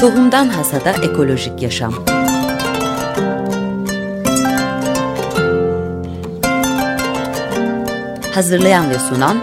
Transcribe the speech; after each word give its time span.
Tohumdan 0.00 0.48
Hasada 0.48 0.90
Ekolojik 0.90 1.62
Yaşam 1.62 1.94
Hazırlayan 8.34 8.90
ve 8.90 8.98
sunan 8.98 9.38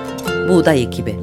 Buğday 0.50 0.84
Ekibi 0.84 1.16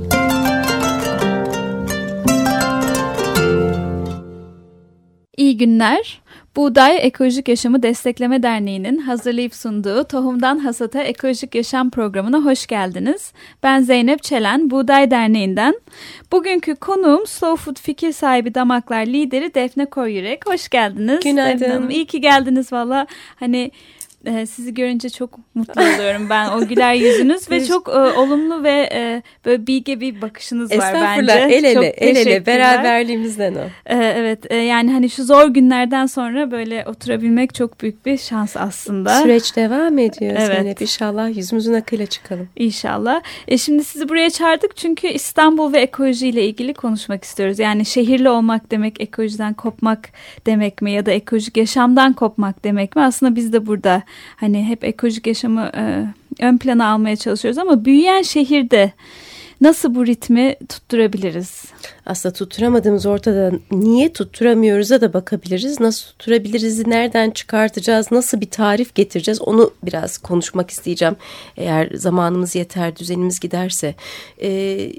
İyi 5.36 5.56
günler. 5.56 6.21
Buğday 6.56 6.98
Ekolojik 7.00 7.48
Yaşamı 7.48 7.82
Destekleme 7.82 8.42
Derneği'nin 8.42 8.98
hazırlayıp 8.98 9.54
sunduğu 9.54 10.04
Tohumdan 10.04 10.58
Hasata 10.58 11.02
Ekolojik 11.02 11.54
Yaşam 11.54 11.90
programına 11.90 12.38
hoş 12.38 12.66
geldiniz. 12.66 13.32
Ben 13.62 13.80
Zeynep 13.80 14.22
Çelen, 14.22 14.70
Buğday 14.70 15.10
Derneği'nden. 15.10 15.74
Bugünkü 16.32 16.74
konuğum 16.74 17.26
Slow 17.26 17.64
Food 17.64 17.76
fikir 17.80 18.12
sahibi 18.12 18.54
damaklar 18.54 19.06
lideri 19.06 19.54
Defne 19.54 19.86
Koyürek. 19.86 20.46
Hoş 20.46 20.68
geldiniz. 20.68 21.24
Günaydın. 21.24 21.60
Defne 21.60 21.74
Hanım. 21.74 21.90
İyi 21.90 22.06
ki 22.06 22.20
geldiniz 22.20 22.72
valla. 22.72 23.06
Hani 23.36 23.70
e, 24.26 24.46
sizi 24.46 24.74
görünce 24.74 25.10
çok 25.10 25.38
mutlu 25.54 25.82
oluyorum 25.82 26.26
ben 26.30 26.48
o 26.48 26.68
güler 26.68 26.94
yüzünüz 26.94 27.50
ve 27.50 27.64
çok 27.64 27.88
e, 27.88 27.92
olumlu 27.92 28.62
ve 28.62 28.88
e, 28.92 29.22
böyle 29.44 29.66
bilge 29.66 30.00
bir 30.00 30.22
bakışınız 30.22 30.72
var 30.78 30.94
bence. 30.94 31.32
El 31.32 31.64
ele 31.64 31.74
Çok 31.74 31.84
el 31.84 32.16
ele 32.16 32.46
beraberliğimizden 32.46 33.54
o. 33.54 33.64
Ee, 33.86 33.96
evet 33.96 34.52
e, 34.52 34.56
yani 34.56 34.92
hani 34.92 35.10
şu 35.10 35.24
zor 35.24 35.48
günlerden 35.48 36.06
sonra 36.06 36.50
böyle 36.50 36.84
oturabilmek 36.86 37.54
çok 37.54 37.80
büyük 37.80 38.06
bir 38.06 38.18
şans 38.18 38.56
aslında. 38.56 39.22
Süreç 39.22 39.56
devam 39.56 39.98
ediyor 39.98 40.34
Evet. 40.38 40.56
Zeynep. 40.56 40.82
İnşallah 40.82 41.36
yüzümüzün 41.36 41.74
akıyla 41.74 42.06
çıkalım. 42.06 42.48
İnşallah. 42.56 43.22
E 43.48 43.58
şimdi 43.58 43.84
sizi 43.84 44.08
buraya 44.08 44.30
çağırdık 44.30 44.76
çünkü 44.76 45.06
İstanbul 45.06 45.72
ve 45.72 45.80
ekolojiyle 45.80 46.44
ilgili 46.46 46.74
konuşmak 46.74 47.24
istiyoruz. 47.24 47.58
Yani 47.58 47.84
şehirli 47.84 48.28
olmak 48.28 48.70
demek 48.70 49.00
ekolojiden 49.00 49.54
kopmak 49.54 50.08
demek 50.46 50.82
mi 50.82 50.92
ya 50.92 51.06
da 51.06 51.10
ekolojik 51.10 51.56
yaşamdan 51.56 52.12
kopmak 52.12 52.64
demek 52.64 52.96
mi? 52.96 53.02
Aslında 53.02 53.36
biz 53.36 53.52
de 53.52 53.66
burada 53.66 54.02
hani 54.36 54.64
hep 54.64 54.84
ekolojik 54.84 55.26
yaşamı 55.26 55.70
e, 55.76 56.06
ön 56.44 56.58
plana 56.58 56.92
almaya 56.92 57.16
çalışıyoruz 57.16 57.58
ama 57.58 57.84
büyüyen 57.84 58.22
şehirde 58.22 58.92
nasıl 59.62 59.94
bu 59.94 60.06
ritmi 60.06 60.56
tutturabiliriz? 60.68 61.64
Aslında 62.06 62.32
tutturamadığımız 62.32 63.06
ortada 63.06 63.52
niye 63.70 64.12
tutturamıyoruz'a 64.12 65.00
da 65.00 65.12
bakabiliriz. 65.12 65.80
Nasıl 65.80 66.06
tutturabiliriz, 66.06 66.86
nereden 66.86 67.30
çıkartacağız, 67.30 68.12
nasıl 68.12 68.40
bir 68.40 68.50
tarif 68.50 68.94
getireceğiz 68.94 69.42
onu 69.42 69.70
biraz 69.82 70.18
konuşmak 70.18 70.70
isteyeceğim. 70.70 71.16
Eğer 71.56 71.90
zamanımız 71.94 72.54
yeter, 72.54 72.96
düzenimiz 72.96 73.40
giderse. 73.40 73.94
Ee, 74.42 74.92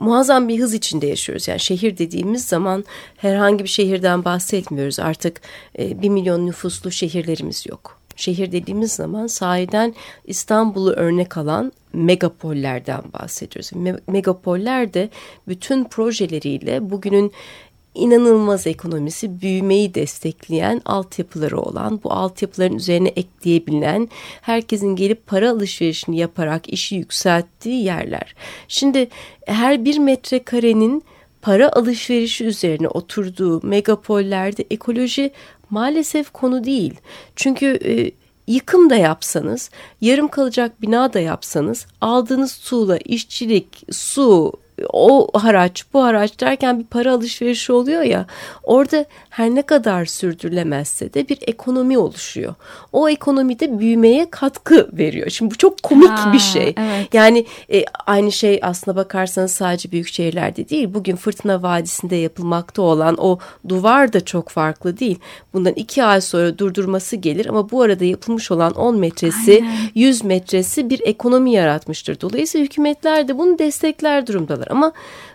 muazzam 0.00 0.48
bir 0.48 0.60
hız 0.60 0.74
içinde 0.74 1.06
yaşıyoruz. 1.06 1.48
Yani 1.48 1.60
şehir 1.60 1.98
dediğimiz 1.98 2.44
zaman 2.44 2.84
herhangi 3.16 3.64
bir 3.64 3.68
şehirden 3.68 4.24
bahsetmiyoruz. 4.24 5.00
Artık 5.00 5.40
e, 5.78 6.02
bir 6.02 6.08
milyon 6.08 6.46
nüfuslu 6.46 6.90
şehirlerimiz 6.90 7.66
yok. 7.66 8.03
Şehir 8.16 8.52
dediğimiz 8.52 8.92
zaman 8.92 9.26
sahiden 9.26 9.94
İstanbul'u 10.24 10.90
örnek 10.90 11.36
alan 11.36 11.72
megapollerden 11.92 13.02
bahsediyoruz. 13.12 13.70
Me- 13.72 14.00
megapoller 14.06 14.94
de 14.94 15.08
bütün 15.48 15.84
projeleriyle 15.84 16.90
bugünün 16.90 17.32
inanılmaz 17.94 18.66
ekonomisi 18.66 19.40
büyümeyi 19.40 19.94
destekleyen 19.94 20.82
altyapıları 20.84 21.60
olan 21.60 22.00
bu 22.04 22.12
altyapıların 22.12 22.76
üzerine 22.76 23.08
ekleyebilen 23.08 24.08
herkesin 24.40 24.96
gelip 24.96 25.26
para 25.26 25.50
alışverişini 25.50 26.18
yaparak 26.18 26.68
işi 26.68 26.94
yükselttiği 26.94 27.84
yerler. 27.84 28.34
Şimdi 28.68 29.08
her 29.46 29.84
bir 29.84 29.98
metrekarenin 29.98 31.04
para 31.42 31.72
alışverişi 31.72 32.44
üzerine 32.44 32.88
oturduğu 32.88 33.66
megapollerde 33.66 34.64
ekoloji 34.70 35.30
maalesef 35.74 36.30
konu 36.32 36.64
değil. 36.64 36.94
Çünkü 37.36 37.66
e, 37.84 38.10
yıkım 38.46 38.90
da 38.90 38.96
yapsanız, 38.96 39.70
yarım 40.00 40.28
kalacak 40.28 40.82
bina 40.82 41.12
da 41.12 41.20
yapsanız 41.20 41.86
aldığınız 42.00 42.58
tuğla, 42.58 42.96
işçilik, 42.96 43.82
su, 43.92 44.52
o 44.92 45.28
haraç 45.34 45.84
bu 45.94 46.04
haraç 46.04 46.40
derken 46.40 46.78
bir 46.78 46.84
para 46.84 47.12
alışverişi 47.12 47.72
oluyor 47.72 48.02
ya 48.02 48.26
orada 48.62 49.04
her 49.30 49.50
ne 49.50 49.62
kadar 49.62 50.04
sürdürülemezse 50.04 51.14
de 51.14 51.28
bir 51.28 51.38
ekonomi 51.46 51.98
oluşuyor. 51.98 52.54
O 52.92 53.08
ekonomide 53.08 53.78
büyümeye 53.78 54.30
katkı 54.30 54.88
veriyor. 54.92 55.30
Şimdi 55.30 55.50
bu 55.54 55.58
çok 55.58 55.82
komik 55.82 56.10
Ha, 56.10 56.32
bir 56.32 56.38
şey. 56.38 56.74
evet. 56.78 57.14
Yani 57.14 57.46
e, 57.72 57.84
aynı 58.06 58.32
şey 58.32 58.60
aslına 58.62 58.96
bakarsanız 58.96 59.50
sadece 59.52 59.92
büyük 59.92 60.08
şehirlerde 60.08 60.68
değil. 60.68 60.94
Bugün 60.94 61.16
Fırtına 61.16 61.62
Vadisi'nde 61.62 62.16
yapılmakta 62.16 62.82
olan 62.82 63.16
o 63.18 63.38
duvar 63.68 64.12
da 64.12 64.24
çok 64.24 64.48
farklı 64.48 64.98
değil. 64.98 65.18
Bundan 65.52 65.72
iki 65.72 66.04
ay 66.04 66.20
sonra 66.20 66.58
durdurması 66.58 67.16
gelir 67.16 67.46
ama 67.46 67.70
bu 67.70 67.82
arada 67.82 68.04
yapılmış 68.04 68.50
olan 68.50 68.72
10 68.72 68.98
metresi, 68.98 69.52
Aynen. 69.52 69.76
100 69.94 70.24
metresi 70.24 70.90
bir 70.90 71.00
ekonomi 71.04 71.52
yaratmıştır. 71.52 72.20
Dolayısıyla 72.20 72.64
hükümetler 72.64 73.28
de 73.28 73.38
bunu 73.38 73.58
destekler 73.58 74.26
durumdalar. 74.26 74.63
Ama 74.70 74.92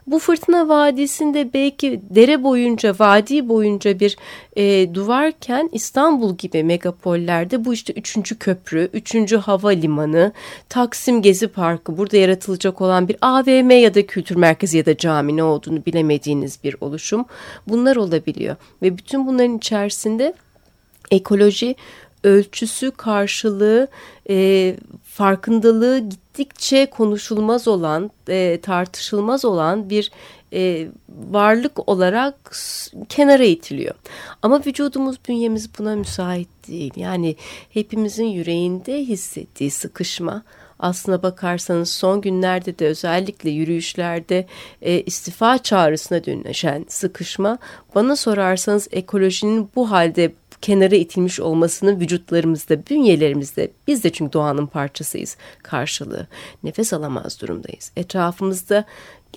bu 0.07 0.19
Fırtına 0.19 0.67
Vadisi'nde 0.67 1.53
belki 1.53 2.01
dere 2.09 2.43
boyunca, 2.43 2.95
vadi 2.99 3.49
boyunca 3.49 3.99
bir 3.99 4.17
e, 4.55 4.93
duvarken 4.93 5.69
İstanbul 5.71 6.35
gibi 6.35 6.63
megapollerde 6.63 7.65
bu 7.65 7.73
işte 7.73 7.93
üçüncü 7.93 8.39
köprü, 8.39 8.89
üçüncü 8.93 9.37
havalimanı, 9.37 10.31
Taksim 10.69 11.21
Gezi 11.21 11.47
Parkı, 11.47 11.97
burada 11.97 12.17
yaratılacak 12.17 12.81
olan 12.81 13.07
bir 13.07 13.17
AVM 13.21 13.69
ya 13.69 13.93
da 13.93 14.05
kültür 14.05 14.35
merkezi 14.35 14.77
ya 14.77 14.85
da 14.85 14.97
cami 14.97 15.37
ne 15.37 15.43
olduğunu 15.43 15.85
bilemediğiniz 15.85 16.63
bir 16.63 16.75
oluşum. 16.81 17.25
Bunlar 17.67 17.95
olabiliyor 17.95 18.55
ve 18.81 18.97
bütün 18.97 19.27
bunların 19.27 19.57
içerisinde 19.57 20.33
ekoloji 21.11 21.75
ölçüsü, 22.23 22.91
karşılığı, 22.91 23.87
e, 24.29 24.75
farkındalığı 25.03 25.99
gittikçe 25.99 26.85
konuşulmaz 26.85 27.67
olan, 27.67 28.11
e, 28.29 28.59
tartışılmaz 28.61 29.45
olan 29.45 29.89
bir 29.89 30.11
e, 30.53 30.87
varlık 31.29 31.89
olarak 31.89 32.55
kenara 33.09 33.43
itiliyor. 33.43 33.95
Ama 34.41 34.61
vücudumuz, 34.65 35.17
bünyemiz 35.27 35.79
buna 35.79 35.95
müsait 35.95 36.49
değil. 36.67 36.93
Yani 36.95 37.35
hepimizin 37.69 38.25
yüreğinde 38.25 38.97
hissettiği 38.97 39.71
sıkışma, 39.71 40.43
aslına 40.79 41.23
bakarsanız 41.23 41.89
son 41.89 42.21
günlerde 42.21 42.79
de 42.79 42.87
özellikle 42.87 43.49
yürüyüşlerde 43.49 44.45
e, 44.81 45.01
istifa 45.01 45.57
çağrısına 45.57 46.25
dönüşen 46.25 46.85
sıkışma 46.87 47.57
bana 47.95 48.15
sorarsanız 48.15 48.87
ekolojinin 48.91 49.69
bu 49.75 49.91
halde 49.91 50.31
kenara 50.61 50.95
itilmiş 50.95 51.39
olmasının 51.39 51.99
vücutlarımızda, 51.99 52.85
bünyelerimizde 52.89 53.71
biz 53.87 54.03
de 54.03 54.09
çünkü 54.09 54.33
doğanın 54.33 54.65
parçasıyız 54.67 55.37
karşılığı. 55.63 56.27
Nefes 56.63 56.93
alamaz 56.93 57.41
durumdayız. 57.41 57.91
Etrafımızda 57.95 58.85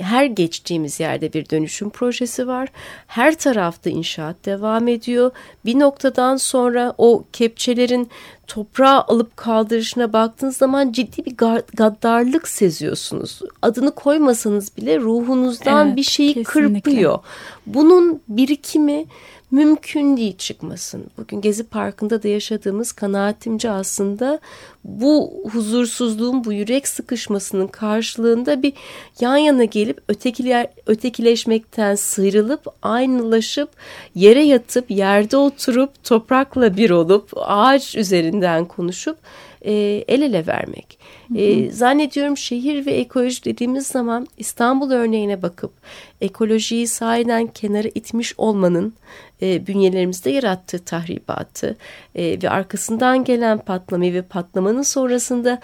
her 0.00 0.24
geçtiğimiz 0.26 1.00
yerde 1.00 1.32
bir 1.32 1.50
dönüşüm 1.50 1.90
projesi 1.90 2.46
var. 2.46 2.68
Her 3.06 3.34
tarafta 3.38 3.90
inşaat 3.90 4.36
devam 4.44 4.88
ediyor. 4.88 5.30
Bir 5.64 5.78
noktadan 5.78 6.36
sonra 6.36 6.94
o 6.98 7.24
kepçelerin 7.32 8.10
toprağı 8.46 9.00
alıp 9.00 9.36
kaldırışına 9.36 10.12
baktığınız 10.12 10.56
zaman 10.56 10.92
ciddi 10.92 11.24
bir 11.24 11.36
gaddarlık 11.76 12.48
seziyorsunuz. 12.48 13.40
Adını 13.62 13.94
koymasanız 13.94 14.76
bile 14.76 14.98
ruhunuzdan 14.98 15.86
Evet, 15.86 15.96
bir 15.96 16.02
şeyi 16.02 16.34
kesinlikle. 16.34 16.80
kırpıyor. 16.80 17.18
Bunun 17.66 18.20
birikimi 18.28 19.04
mümkün 19.52 20.16
değil 20.16 20.36
çıkmasın. 20.36 21.04
Bugün 21.18 21.40
Gezi 21.40 21.64
Parkı'nda 21.64 22.22
da 22.22 22.28
yaşadığımız 22.28 22.92
kanaatimce 22.92 23.70
aslında 23.70 24.40
bu 24.84 25.42
huzursuzluğun, 25.52 26.44
bu 26.44 26.52
yürek 26.52 26.88
sıkışmasının 26.88 27.66
karşılığında 27.66 28.62
bir 28.62 28.72
yan 29.20 29.36
yana 29.36 29.64
gelip 29.64 30.02
ötekiler, 30.08 30.66
ötekileşmekten 30.86 31.94
sıyrılıp 31.94 32.66
aynılaşıp 32.82 33.68
yere 34.14 34.42
yatıp 34.42 34.90
yerde 34.90 35.36
oturup 35.36 36.04
toprakla 36.04 36.76
bir 36.76 36.90
olup 36.90 37.30
ağaç 37.36 37.96
üzerinden 37.96 38.64
konuşup 38.64 39.18
e, 39.64 39.72
el 40.08 40.22
ele 40.22 40.46
vermek. 40.46 40.98
E, 41.36 41.70
zannediyorum 41.70 42.36
şehir 42.36 42.86
ve 42.86 42.92
ekoloji 42.92 43.44
dediğimiz 43.44 43.86
zaman 43.86 44.26
İstanbul 44.38 44.90
örneğine 44.90 45.42
bakıp 45.42 45.72
ekolojiyi 46.20 46.86
sahiden 46.86 47.46
kenara 47.46 47.88
itmiş 47.94 48.34
olmanın 48.38 48.94
e, 49.42 49.66
bünyelerimizde 49.66 50.30
yarattığı 50.30 50.78
tahribatı 50.78 51.76
e, 52.14 52.42
ve 52.42 52.50
arkasından 52.50 53.24
gelen 53.24 53.58
patlamayı 53.58 54.14
ve 54.14 54.22
patlamanın 54.22 54.82
sonrasında 54.82 55.60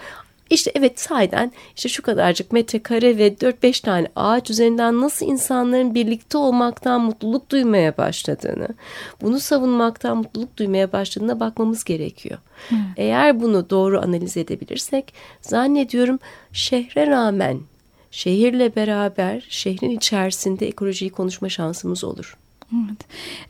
işte 0.49 0.71
evet 0.75 0.99
sahiden 0.99 1.51
işte 1.75 1.89
şu 1.89 2.03
kadarcık 2.03 2.51
metrekare 2.51 3.17
ve 3.17 3.27
4-5 3.27 3.81
tane 3.81 4.07
ağaç 4.15 4.49
üzerinden 4.49 5.01
nasıl 5.01 5.25
insanların 5.25 5.95
birlikte 5.95 6.37
olmaktan 6.37 7.01
mutluluk 7.01 7.49
duymaya 7.49 7.97
başladığını, 7.97 8.67
bunu 9.21 9.39
savunmaktan 9.39 10.17
mutluluk 10.17 10.57
duymaya 10.57 10.91
başladığına 10.91 11.39
bakmamız 11.39 11.83
gerekiyor. 11.83 12.39
Eğer 12.97 13.41
bunu 13.41 13.69
doğru 13.69 14.01
analiz 14.01 14.37
edebilirsek 14.37 15.13
zannediyorum 15.41 16.19
şehre 16.51 17.07
rağmen 17.07 17.59
şehirle 18.11 18.75
beraber 18.75 19.45
şehrin 19.49 19.89
içerisinde 19.89 20.67
ekolojiyi 20.67 21.11
konuşma 21.11 21.49
şansımız 21.49 22.03
olur. 22.03 22.37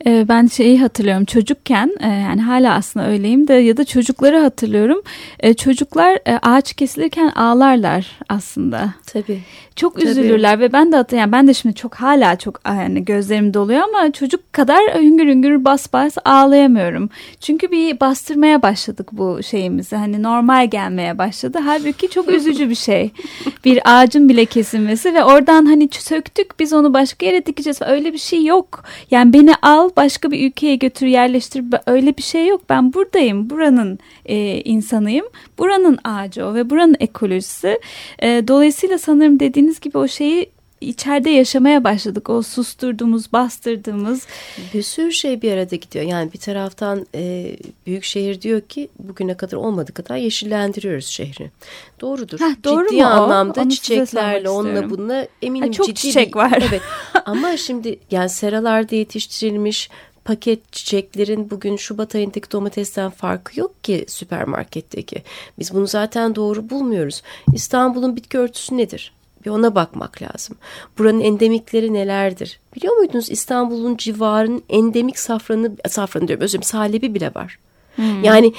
Ee, 0.06 0.28
ben 0.28 0.46
şeyi 0.46 0.80
hatırlıyorum 0.80 1.24
çocukken 1.24 1.90
e, 2.00 2.08
yani 2.08 2.42
hala 2.42 2.74
aslında 2.74 3.06
öyleyim 3.06 3.48
de 3.48 3.54
ya 3.54 3.76
da 3.76 3.84
çocukları 3.84 4.38
hatırlıyorum. 4.38 5.02
E, 5.40 5.54
çocuklar 5.54 6.18
e, 6.26 6.38
ağaç 6.42 6.72
kesilirken 6.72 7.28
ağlarlar 7.28 8.18
aslında. 8.28 8.94
Tabii. 9.06 9.40
Çok 9.80 9.94
Tabii. 9.94 10.08
üzülürler 10.08 10.60
ve 10.60 10.72
ben 10.72 10.92
de 10.92 11.16
yani 11.16 11.32
ben 11.32 11.48
de 11.48 11.54
şimdi 11.54 11.74
çok 11.74 11.94
hala 11.94 12.36
çok 12.36 12.60
yani 12.66 13.04
gözlerim 13.04 13.54
doluyor 13.54 13.80
ama 13.80 14.12
çocuk 14.12 14.52
kadar 14.52 14.78
hüngür 14.94 15.26
hüngür 15.26 15.64
bas 15.64 15.92
bas 15.92 16.16
ağlayamıyorum. 16.24 17.10
Çünkü 17.40 17.70
bir 17.70 18.00
bastırmaya 18.00 18.62
başladık 18.62 19.08
bu 19.12 19.42
şeyimizi. 19.42 19.96
Hani 19.96 20.22
normal 20.22 20.70
gelmeye 20.70 21.18
başladı. 21.18 21.58
Halbuki 21.64 22.10
çok 22.10 22.28
üzücü 22.28 22.70
bir 22.70 22.74
şey. 22.74 23.10
bir 23.64 23.80
ağacın 23.84 24.28
bile 24.28 24.44
kesilmesi 24.44 25.14
ve 25.14 25.24
oradan 25.24 25.66
hani 25.66 25.88
söktük 25.92 26.60
biz 26.60 26.72
onu 26.72 26.94
başka 26.94 27.26
yere 27.26 27.46
dikeceğiz. 27.46 27.82
Öyle 27.82 28.12
bir 28.12 28.18
şey 28.18 28.44
yok. 28.44 28.84
Yani 29.10 29.32
beni 29.32 29.54
al 29.62 29.90
başka 29.96 30.30
bir 30.30 30.46
ülkeye 30.46 30.76
götür 30.76 31.06
yerleştir. 31.06 31.64
Öyle 31.86 32.16
bir 32.16 32.22
şey 32.22 32.46
yok. 32.46 32.62
Ben 32.68 32.92
buradayım. 32.92 33.50
Buranın 33.50 33.98
e, 34.26 34.60
insanıyım. 34.60 35.26
Buranın 35.58 35.98
ağacı 36.04 36.46
o 36.46 36.54
ve 36.54 36.70
buranın 36.70 36.96
ekolojisi. 37.00 37.80
E, 38.22 38.48
dolayısıyla 38.48 38.98
sanırım 38.98 39.40
dediğiniz 39.40 39.69
gibi 39.78 39.98
o 39.98 40.08
şeyi 40.08 40.50
içeride 40.80 41.30
yaşamaya 41.30 41.84
başladık. 41.84 42.30
O 42.30 42.42
susturduğumuz, 42.42 43.32
bastırdığımız. 43.32 44.26
Bir 44.74 44.82
sürü 44.82 45.12
şey 45.12 45.42
bir 45.42 45.52
arada 45.52 45.76
gidiyor. 45.76 46.04
Yani 46.04 46.32
bir 46.32 46.38
taraftan 46.38 47.06
e, 47.14 47.56
büyük 47.86 48.04
şehir 48.04 48.42
diyor 48.42 48.60
ki 48.60 48.88
bugüne 48.98 49.36
kadar 49.36 49.56
olmadığı 49.56 49.92
kadar 49.92 50.16
yeşillendiriyoruz 50.16 51.06
şehri. 51.06 51.50
Doğrudur. 52.00 52.40
Heh, 52.40 52.64
doğru 52.64 52.88
ciddi 52.88 53.02
mu 53.02 53.08
anlamda 53.08 53.62
o? 53.62 53.68
çiçeklerle 53.68 54.48
onunla 54.48 54.90
bununla 54.90 55.26
eminim 55.42 55.66
ha, 55.66 55.72
çok 55.72 55.86
ciddi 55.86 56.00
çiçek 56.00 56.36
var. 56.36 56.62
Evet. 56.68 56.82
Ama 57.24 57.56
şimdi 57.56 57.98
yani 58.10 58.28
seralarda 58.28 58.96
yetiştirilmiş 58.96 59.90
paket 60.24 60.72
çiçeklerin 60.72 61.50
bugün 61.50 61.76
Şubat 61.76 62.14
ayındaki 62.14 62.50
domatesten 62.50 63.10
farkı 63.10 63.60
yok 63.60 63.84
ki 63.84 64.04
süpermarketteki. 64.08 65.22
Biz 65.58 65.74
bunu 65.74 65.86
zaten 65.86 66.34
doğru 66.34 66.70
bulmuyoruz. 66.70 67.22
İstanbul'un 67.54 68.16
bitki 68.16 68.38
örtüsü 68.38 68.76
nedir? 68.76 69.12
Bir 69.44 69.50
ona 69.50 69.74
bakmak 69.74 70.22
lazım. 70.22 70.56
Buranın 70.98 71.20
endemikleri 71.20 71.92
nelerdir? 71.92 72.60
Biliyor 72.76 72.96
muydunuz 72.96 73.30
İstanbul'un 73.30 73.96
civarının 73.96 74.62
endemik 74.68 75.18
safranı, 75.18 75.72
safranı 75.88 76.28
diyorum 76.28 76.44
özür 76.44 76.52
dilerim, 76.52 76.62
salebi 76.68 77.14
bile 77.14 77.30
var. 77.34 77.58
Hmm. 77.96 78.24
Yani 78.24 78.52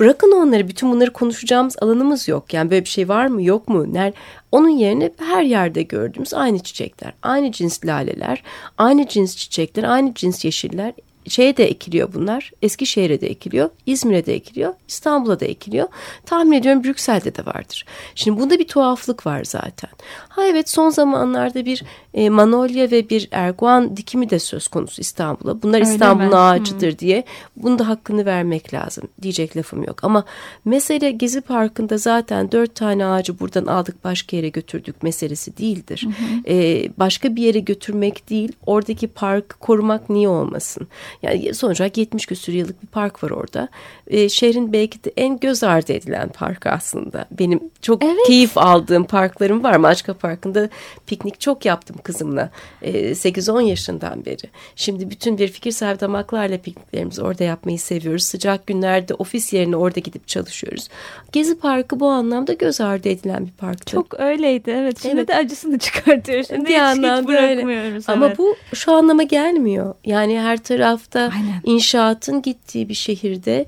bırakın 0.00 0.32
onları 0.32 0.68
bütün 0.68 0.92
bunları 0.92 1.12
konuşacağımız 1.12 1.76
alanımız 1.80 2.28
yok. 2.28 2.54
Yani 2.54 2.70
böyle 2.70 2.84
bir 2.84 2.88
şey 2.90 3.08
var 3.08 3.26
mı 3.26 3.42
yok 3.42 3.68
mu? 3.68 3.94
Ner 3.94 4.12
onun 4.52 4.68
yerine 4.68 5.10
her 5.18 5.42
yerde 5.42 5.82
gördüğümüz 5.82 6.34
aynı 6.34 6.58
çiçekler, 6.58 7.12
aynı 7.22 7.52
cins 7.52 7.84
laleler, 7.84 8.42
aynı 8.78 9.08
cins 9.08 9.36
çiçekler, 9.36 9.84
aynı 9.84 10.14
cins 10.14 10.44
yeşiller 10.44 10.92
şeye 11.28 11.56
de 11.56 11.64
ekiliyor 11.64 12.14
bunlar. 12.14 12.52
Eskişehir'e 12.62 13.20
de 13.20 13.26
ekiliyor, 13.26 13.70
İzmir'e 13.86 14.26
de 14.26 14.34
ekiliyor, 14.34 14.74
İstanbul'a 14.88 15.40
da 15.40 15.44
ekiliyor. 15.44 15.88
Tahmin 16.26 16.52
ediyorum 16.52 16.84
Brüksel'de 16.84 17.34
de 17.34 17.46
vardır. 17.46 17.84
Şimdi 18.14 18.40
bunda 18.40 18.58
bir 18.58 18.68
tuhaflık 18.68 19.26
var 19.26 19.44
zaten. 19.44 19.90
Ha 20.28 20.46
evet 20.46 20.70
son 20.70 20.90
zamanlarda 20.90 21.64
bir 21.64 21.82
e, 22.14 22.30
manolya 22.30 22.90
ve 22.90 23.10
bir 23.10 23.28
erguan 23.30 23.96
dikimi 23.96 24.30
de 24.30 24.38
söz 24.38 24.68
konusu 24.68 25.00
İstanbul'a. 25.00 25.62
Bunlar 25.62 25.80
İstanbul'un 25.80 26.32
ağacıdır 26.32 26.90
hmm. 26.90 26.98
diye 26.98 27.24
bunu 27.56 27.78
da 27.78 27.88
hakkını 27.88 28.26
vermek 28.26 28.74
lazım. 28.74 29.08
Diyecek 29.22 29.56
lafım 29.56 29.84
yok. 29.84 30.04
Ama 30.04 30.24
mesele 30.64 31.10
Gezi 31.10 31.40
Parkı'nda 31.40 31.98
zaten 31.98 32.52
dört 32.52 32.74
tane 32.74 33.06
ağacı 33.06 33.40
buradan 33.40 33.66
aldık 33.66 34.04
başka 34.04 34.36
yere 34.36 34.48
götürdük 34.48 35.02
meselesi 35.02 35.58
değildir. 35.58 36.02
Hmm. 36.02 36.14
E, 36.48 36.88
başka 36.98 37.36
bir 37.36 37.42
yere 37.42 37.58
götürmek 37.58 38.30
değil, 38.30 38.52
oradaki 38.66 39.06
parkı 39.06 39.58
korumak 39.58 40.10
niye 40.10 40.28
olmasın? 40.28 40.88
Yani 41.22 41.54
sonuç 41.54 41.80
olarak 41.80 41.98
70 41.98 42.26
küsur 42.26 42.52
yıllık 42.52 42.82
bir 42.82 42.86
park 42.86 43.24
var 43.24 43.30
orada. 43.30 43.68
E, 44.06 44.28
şehrin 44.28 44.72
belki 44.72 45.04
de 45.04 45.12
en 45.16 45.38
göz 45.38 45.64
ardı 45.64 45.92
edilen 45.92 46.28
park 46.28 46.66
aslında. 46.66 47.26
Benim 47.30 47.60
çok 47.82 48.04
evet. 48.04 48.26
keyif 48.26 48.58
aldığım 48.58 49.04
parklarım 49.04 49.62
var. 49.64 49.76
Maçka 49.76 50.14
Parkı'nda 50.14 50.68
piknik 51.06 51.40
çok 51.40 51.64
yaptım 51.64 51.96
kızımla. 52.02 52.50
E, 52.82 53.10
8-10 53.10 53.62
yaşından 53.62 54.24
beri. 54.24 54.50
Şimdi 54.76 55.10
bütün 55.10 55.38
bir 55.38 55.48
fikir 55.48 55.72
sahibi 55.72 56.00
damaklarla 56.00 56.58
pikniklerimizi 56.58 57.22
orada 57.22 57.44
yapmayı 57.44 57.78
seviyoruz. 57.78 58.24
Sıcak 58.24 58.66
günlerde 58.66 59.14
ofis 59.14 59.52
yerine 59.52 59.76
orada 59.76 60.00
gidip 60.00 60.28
çalışıyoruz. 60.28 60.88
Gezi 61.32 61.58
Parkı 61.58 62.00
bu 62.00 62.08
anlamda 62.08 62.52
göz 62.52 62.80
ardı 62.80 63.08
edilen 63.08 63.46
bir 63.46 63.52
parktı. 63.52 63.92
Çok 63.92 64.20
öyleydi 64.20 64.70
evet. 64.70 65.02
Şimdi 65.02 65.16
evet. 65.16 65.28
de 65.28 65.34
acısını 65.34 65.78
çıkartıyoruz. 65.86 66.48
Şimdi 66.48 66.68
bir 66.68 66.74
hiç, 66.74 66.96
hiç 66.96 67.28
bırakmıyoruz. 67.28 68.08
Öyle. 68.08 68.26
Ama 68.26 68.38
bu 68.38 68.56
şu 68.74 68.92
anlama 68.92 69.22
gelmiyor. 69.22 69.94
Yani 70.04 70.40
her 70.40 70.56
tarafta 71.06 71.38
Aynen. 71.38 71.60
inşaatın 71.64 72.42
gittiği 72.42 72.88
bir 72.88 72.94
şehirde 72.94 73.66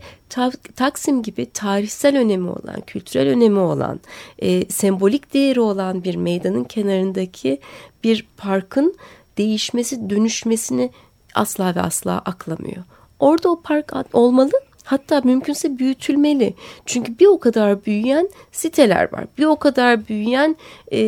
Taksim 0.77 1.23
gibi 1.23 1.47
tarihsel 1.51 2.17
önemi 2.17 2.49
olan, 2.49 2.81
kültürel 2.87 3.29
önemi 3.29 3.59
olan, 3.59 4.01
e, 4.39 4.65
sembolik 4.71 5.35
değeri 5.35 5.61
olan 5.61 6.05
bir 6.05 6.15
meydanın 6.15 6.65
kenarındaki 6.65 7.61
bir 8.05 8.27
parkın 8.37 8.95
değişmesi, 9.39 10.11
dönüşmesini 10.11 10.91
asla 11.35 11.75
ve 11.75 11.81
asla 11.81 12.19
aklamıyor. 12.19 12.85
Orada 13.19 13.51
o 13.51 13.61
park 13.61 13.93
olmalı 14.13 14.53
Hatta 14.89 15.21
mümkünse 15.25 15.79
büyütülmeli. 15.79 16.55
Çünkü 16.87 17.19
bir 17.19 17.27
o 17.27 17.39
kadar 17.39 17.85
büyüyen 17.85 18.29
siteler 18.53 19.13
var. 19.13 19.25
Bir 19.39 19.45
o 19.45 19.57
kadar 19.57 20.09
büyüyen 20.09 20.57
e, 20.93 21.01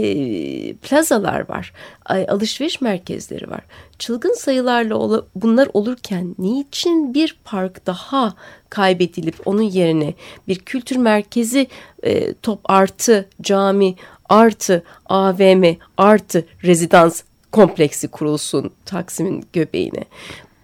plazalar 0.75 1.49
var. 1.49 1.73
Alışveriş 2.07 2.81
merkezleri 2.81 3.51
var. 3.51 3.61
Çılgın 3.99 4.35
sayılarla 4.35 4.95
ol, 4.95 5.23
bunlar 5.35 5.69
olurken 5.73 6.35
niçin 6.39 7.15
bir 7.15 7.39
park 7.45 7.87
daha 7.87 8.35
kaybedilip 8.71 9.47
onun 9.47 9.63
yerine 9.63 10.15
bir 10.49 10.59
kültür 10.59 10.97
merkezi 10.97 11.67
e, 12.03 12.35
top 12.35 12.61
artı 12.65 13.29
cami 13.43 13.95
artı 14.29 14.83
AVM 15.07 15.65
artı 15.97 16.45
rezidans 16.65 17.23
kompleksi 17.53 18.09
kurulsun 18.09 18.71
Taksim'in 18.87 19.45
göbeğine. 19.53 20.05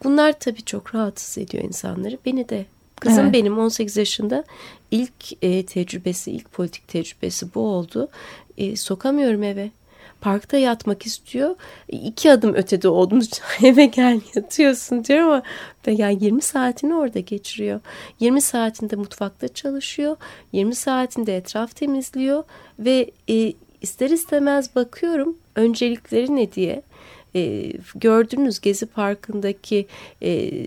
Bunlar 0.05 0.33
tabii 0.41 0.63
çok 0.63 0.95
rahatsız 0.95 1.39
ediyor 1.39 1.65
insanları. 1.65 2.19
Beni 2.27 2.49
de 2.49 2.67
Kızım 3.01 3.25
evet. 3.25 3.33
benim 3.33 3.59
18 3.59 3.97
yaşında 3.97 4.45
ilk 4.91 5.43
e, 5.43 5.67
tecrübesi, 5.67 6.31
ilk 6.31 6.53
politik 6.53 6.89
tecrübesi 6.89 7.55
bu 7.55 7.61
oldu. 7.61 8.09
E, 8.59 8.77
sokamıyorum 8.77 9.43
eve. 9.43 9.71
Parkta 10.21 10.57
yatmak 10.57 11.07
istiyor. 11.07 11.57
İki 11.89 12.33
adım 12.33 12.55
ötede 12.55 12.89
olduğunu 12.89 13.23
eve 13.63 13.87
gel 13.87 14.21
yatıyorsun 14.35 15.05
diyor 15.05 15.21
ama 15.21 15.43
yani 15.87 16.25
20 16.25 16.43
saatini 16.43 16.95
orada 16.95 17.21
geçiriyor. 17.21 17.81
20 18.21 18.41
saatinde 18.41 18.97
mutfakta 18.97 19.49
çalışıyor. 19.49 20.17
20 20.53 20.75
saatinde 20.75 21.37
etraf 21.37 21.77
temizliyor 21.77 22.45
ve 22.79 23.11
e, 23.29 23.53
ister 23.83 24.11
istemez 24.11 24.75
bakıyorum 24.75 25.37
öncelikleri 25.57 26.37
ne 26.37 26.53
diye. 26.53 26.83
E, 27.35 27.73
gördüğünüz 27.95 28.61
Gezi 28.61 28.87
Parkı'ndaki 28.87 29.87
e, 30.23 30.67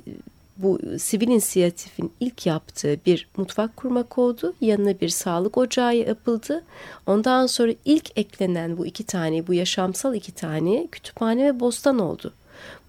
bu 0.61 0.79
sivil 0.99 1.27
inisiyatifin 1.27 2.11
ilk 2.19 2.45
yaptığı 2.45 2.99
bir 3.05 3.27
mutfak 3.37 3.77
kurmak 3.77 4.17
oldu. 4.17 4.53
Yanına 4.61 5.01
bir 5.01 5.09
sağlık 5.09 5.57
ocağı 5.57 5.95
yapıldı. 5.95 6.63
Ondan 7.07 7.47
sonra 7.47 7.73
ilk 7.85 8.17
eklenen 8.17 8.77
bu 8.77 8.85
iki 8.85 9.03
tane, 9.03 9.47
bu 9.47 9.53
yaşamsal 9.53 10.15
iki 10.15 10.31
tane 10.31 10.87
kütüphane 10.91 11.45
ve 11.45 11.59
bostan 11.59 11.99
oldu. 11.99 12.33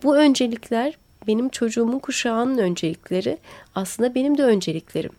Bu 0.02 0.16
öncelikler 0.16 0.94
benim 1.26 1.48
çocuğumun 1.48 1.98
kuşağının 1.98 2.58
öncelikleri 2.58 3.38
aslında 3.74 4.14
benim 4.14 4.38
de 4.38 4.42
önceliklerim. 4.42 5.12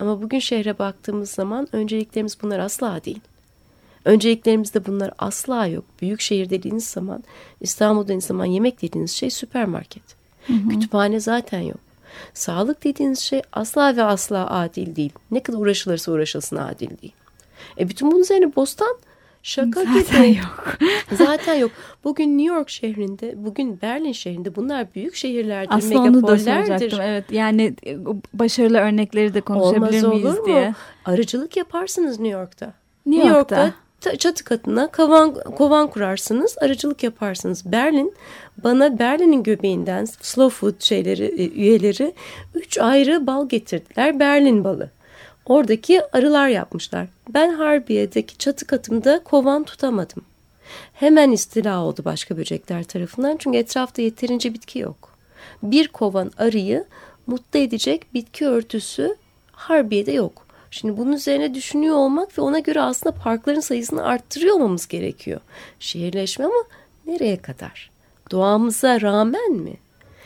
Ama 0.00 0.22
bugün 0.22 0.38
şehre 0.38 0.78
baktığımız 0.78 1.30
zaman 1.30 1.68
önceliklerimiz 1.72 2.38
bunlar 2.42 2.58
asla 2.58 3.04
değil. 3.04 3.20
Önceliklerimizde 4.04 4.86
bunlar 4.86 5.10
asla 5.18 5.66
yok. 5.66 5.84
Büyük 6.00 6.20
şehir 6.20 6.50
dediğiniz 6.50 6.86
zaman, 6.86 7.24
İstanbul 7.60 8.04
dediğiniz 8.04 8.24
zaman 8.24 8.44
yemek 8.44 8.82
dediğiniz 8.82 9.10
şey 9.10 9.30
süpermarket. 9.30 10.02
Hı 10.46 10.52
hı. 10.52 10.68
Kütüphane 10.68 11.20
zaten 11.20 11.60
yok. 11.60 11.87
Sağlık 12.34 12.84
dediğiniz 12.84 13.18
şey 13.18 13.42
asla 13.52 13.96
ve 13.96 14.02
asla 14.02 14.50
adil 14.50 14.96
değil. 14.96 15.12
Ne 15.30 15.42
kadar 15.42 15.58
uğraşılırsa 15.58 16.12
uğraşılsın 16.12 16.56
adil 16.56 16.90
değil. 17.02 17.12
E 17.78 17.88
bütün 17.88 18.10
bunun 18.10 18.20
üzerine 18.20 18.56
bostan 18.56 18.96
şaka 19.42 19.84
zaten 19.84 20.24
gibi. 20.24 20.38
yok. 20.38 20.78
zaten 21.12 21.54
yok. 21.54 21.70
Bugün 22.04 22.38
New 22.38 22.54
York 22.54 22.70
şehrinde, 22.70 23.34
bugün 23.36 23.80
Berlin 23.82 24.12
şehrinde 24.12 24.56
bunlar 24.56 24.86
büyük 24.94 25.14
şehirlerdir, 25.14 25.74
Aslında 25.74 26.02
megapollerdir. 26.02 26.92
onu 26.92 26.98
da 26.98 27.04
Evet 27.04 27.32
yani 27.32 27.74
e, 27.86 27.96
başarılı 28.34 28.78
örnekleri 28.78 29.34
de 29.34 29.40
konuşabilir 29.40 30.02
Olmaz 30.02 30.12
miyiz 30.14 30.26
olur 30.26 30.46
diye. 30.46 30.68
Mu? 30.68 30.74
Arıcılık 31.04 31.56
yaparsınız 31.56 32.20
New 32.20 32.38
York'ta. 32.38 32.66
New, 33.06 33.18
New 33.24 33.38
York'ta, 33.38 33.56
York'ta 33.62 33.87
çatı 34.00 34.44
katına 34.44 34.86
kovan, 34.86 35.34
kovan 35.34 35.90
kurarsınız, 35.90 36.56
arıcılık 36.60 37.02
yaparsınız. 37.02 37.72
Berlin 37.72 38.14
bana 38.64 38.98
Berlin'in 38.98 39.42
göbeğinden 39.42 40.04
slow 40.04 40.56
food 40.56 40.80
şeyleri 40.80 41.24
e, 41.24 41.48
üyeleri 41.48 42.14
üç 42.54 42.78
ayrı 42.78 43.26
bal 43.26 43.48
getirdiler. 43.48 44.20
Berlin 44.20 44.64
balı. 44.64 44.90
Oradaki 45.46 46.02
arılar 46.16 46.48
yapmışlar. 46.48 47.08
Ben 47.34 47.52
Harbiye'deki 47.52 48.38
çatı 48.38 48.66
katımda 48.66 49.20
kovan 49.24 49.64
tutamadım. 49.64 50.22
Hemen 50.92 51.30
istila 51.30 51.84
oldu 51.84 52.02
başka 52.04 52.36
böcekler 52.36 52.84
tarafından 52.84 53.36
çünkü 53.36 53.58
etrafta 53.58 54.02
yeterince 54.02 54.54
bitki 54.54 54.78
yok. 54.78 55.18
Bir 55.62 55.88
kovan 55.88 56.32
arıyı 56.38 56.84
mutlu 57.26 57.58
edecek 57.58 58.14
bitki 58.14 58.46
örtüsü 58.46 59.16
Harbiye'de 59.52 60.12
yok. 60.12 60.47
Şimdi 60.70 60.96
bunun 60.98 61.12
üzerine 61.12 61.54
düşünüyor 61.54 61.96
olmak 61.96 62.38
ve 62.38 62.42
ona 62.42 62.58
göre 62.58 62.80
aslında 62.80 63.16
parkların 63.16 63.60
sayısını 63.60 64.04
arttırıyor 64.04 64.54
olmamız 64.54 64.88
gerekiyor. 64.88 65.40
Şehirleşme 65.80 66.44
ama 66.44 66.64
nereye 67.06 67.36
kadar? 67.36 67.90
Doğamıza 68.30 69.00
rağmen 69.00 69.52
mi? 69.52 69.74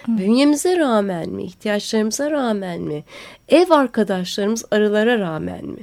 Bünyemize 0.08 0.78
rağmen 0.78 1.28
mi? 1.28 1.44
ihtiyaçlarımıza 1.44 2.30
rağmen 2.30 2.80
mi? 2.80 3.04
Ev 3.48 3.70
arkadaşlarımız 3.70 4.64
arılara 4.70 5.18
rağmen 5.18 5.64
mi? 5.64 5.80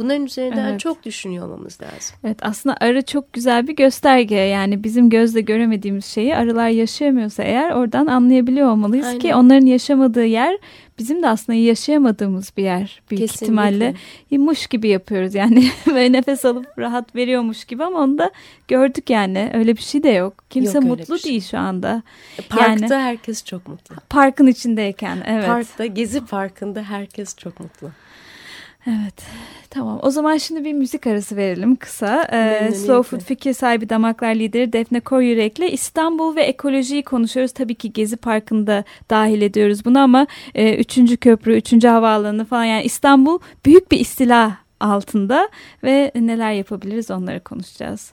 Bunların 0.00 0.24
üzerinden 0.24 0.70
evet. 0.70 0.80
çok 0.80 1.04
düşünüyor 1.04 1.46
olmamız 1.46 1.82
lazım. 1.82 2.16
Evet 2.24 2.38
aslında 2.42 2.76
arı 2.80 3.02
çok 3.02 3.32
güzel 3.32 3.68
bir 3.68 3.76
gösterge. 3.76 4.34
Yani 4.34 4.84
bizim 4.84 5.10
gözle 5.10 5.40
göremediğimiz 5.40 6.04
şeyi 6.04 6.36
arılar 6.36 6.68
yaşayamıyorsa 6.68 7.42
eğer 7.42 7.70
oradan 7.70 8.06
anlayabiliyor 8.06 8.70
olmalıyız 8.70 9.06
Aynen. 9.06 9.18
ki 9.18 9.34
onların 9.34 9.66
yaşamadığı 9.66 10.24
yer 10.24 10.58
bizim 11.00 11.22
de 11.22 11.28
aslında 11.28 11.58
yaşayamadığımız 11.58 12.52
bir 12.56 12.62
yer 12.62 13.02
büyük 13.10 13.22
Kesinlikle. 13.22 13.46
ihtimalle. 13.46 13.94
Muş 14.30 14.66
gibi 14.66 14.88
yapıyoruz 14.88 15.34
yani 15.34 15.70
ve 15.86 16.12
nefes 16.12 16.44
alıp 16.44 16.78
rahat 16.78 17.16
veriyormuş 17.16 17.64
gibi 17.64 17.84
ama 17.84 17.98
onu 17.98 18.18
da 18.18 18.30
gördük 18.68 19.10
yani 19.10 19.50
öyle 19.54 19.76
bir 19.76 19.82
şey 19.82 20.02
de 20.02 20.08
yok. 20.08 20.44
Kimse 20.50 20.78
yok 20.78 20.84
mutlu 20.84 21.18
şey. 21.18 21.30
değil 21.30 21.44
şu 21.50 21.58
anda. 21.58 22.02
Parkta 22.48 22.94
yani, 22.94 23.04
herkes 23.04 23.44
çok 23.44 23.68
mutlu. 23.68 23.96
Parkın 24.08 24.46
içindeyken 24.46 25.18
evet. 25.26 25.46
Parkta 25.46 25.86
Gezi 25.86 26.26
Parkı'nda 26.26 26.82
herkes 26.82 27.36
çok 27.36 27.60
mutlu. 27.60 27.90
Evet. 28.86 29.22
Tamam. 29.70 29.98
O 30.02 30.10
zaman 30.10 30.36
şimdi 30.36 30.64
bir 30.64 30.72
müzik 30.72 31.06
arası 31.06 31.36
verelim 31.36 31.76
kısa. 31.76 32.28
Ee, 32.32 32.72
Slow 32.74 33.02
Food 33.02 33.20
fikir 33.26 33.52
sahibi 33.52 33.88
damaklar 33.88 34.34
lideri 34.34 34.72
Defne 34.72 35.00
Koryürek'le 35.00 35.72
İstanbul 35.72 36.36
ve 36.36 36.42
ekolojiyi 36.42 37.02
konuşuyoruz. 37.02 37.52
Tabii 37.52 37.74
ki 37.74 37.92
Gezi 37.92 38.16
Parkı'nda 38.16 38.84
dahil 39.10 39.42
ediyoruz 39.42 39.84
bunu 39.84 39.98
ama 39.98 40.26
e, 40.54 40.84
köprü, 41.16 41.56
üçüncü 41.56 41.88
havaalanı 41.88 42.44
falan 42.44 42.64
yani 42.64 42.82
İstanbul 42.82 43.38
büyük 43.64 43.92
bir 43.92 44.00
istila 44.00 44.56
altında 44.80 45.48
ve 45.84 46.12
neler 46.14 46.52
yapabiliriz 46.52 47.10
onları 47.10 47.40
konuşacağız. 47.40 48.12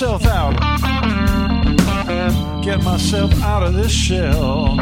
Myself 0.00 0.26
out. 0.26 0.54
Get 2.62 2.82
myself 2.82 3.42
out 3.42 3.62
of 3.62 3.74
this 3.74 3.92
shell. 3.92 4.78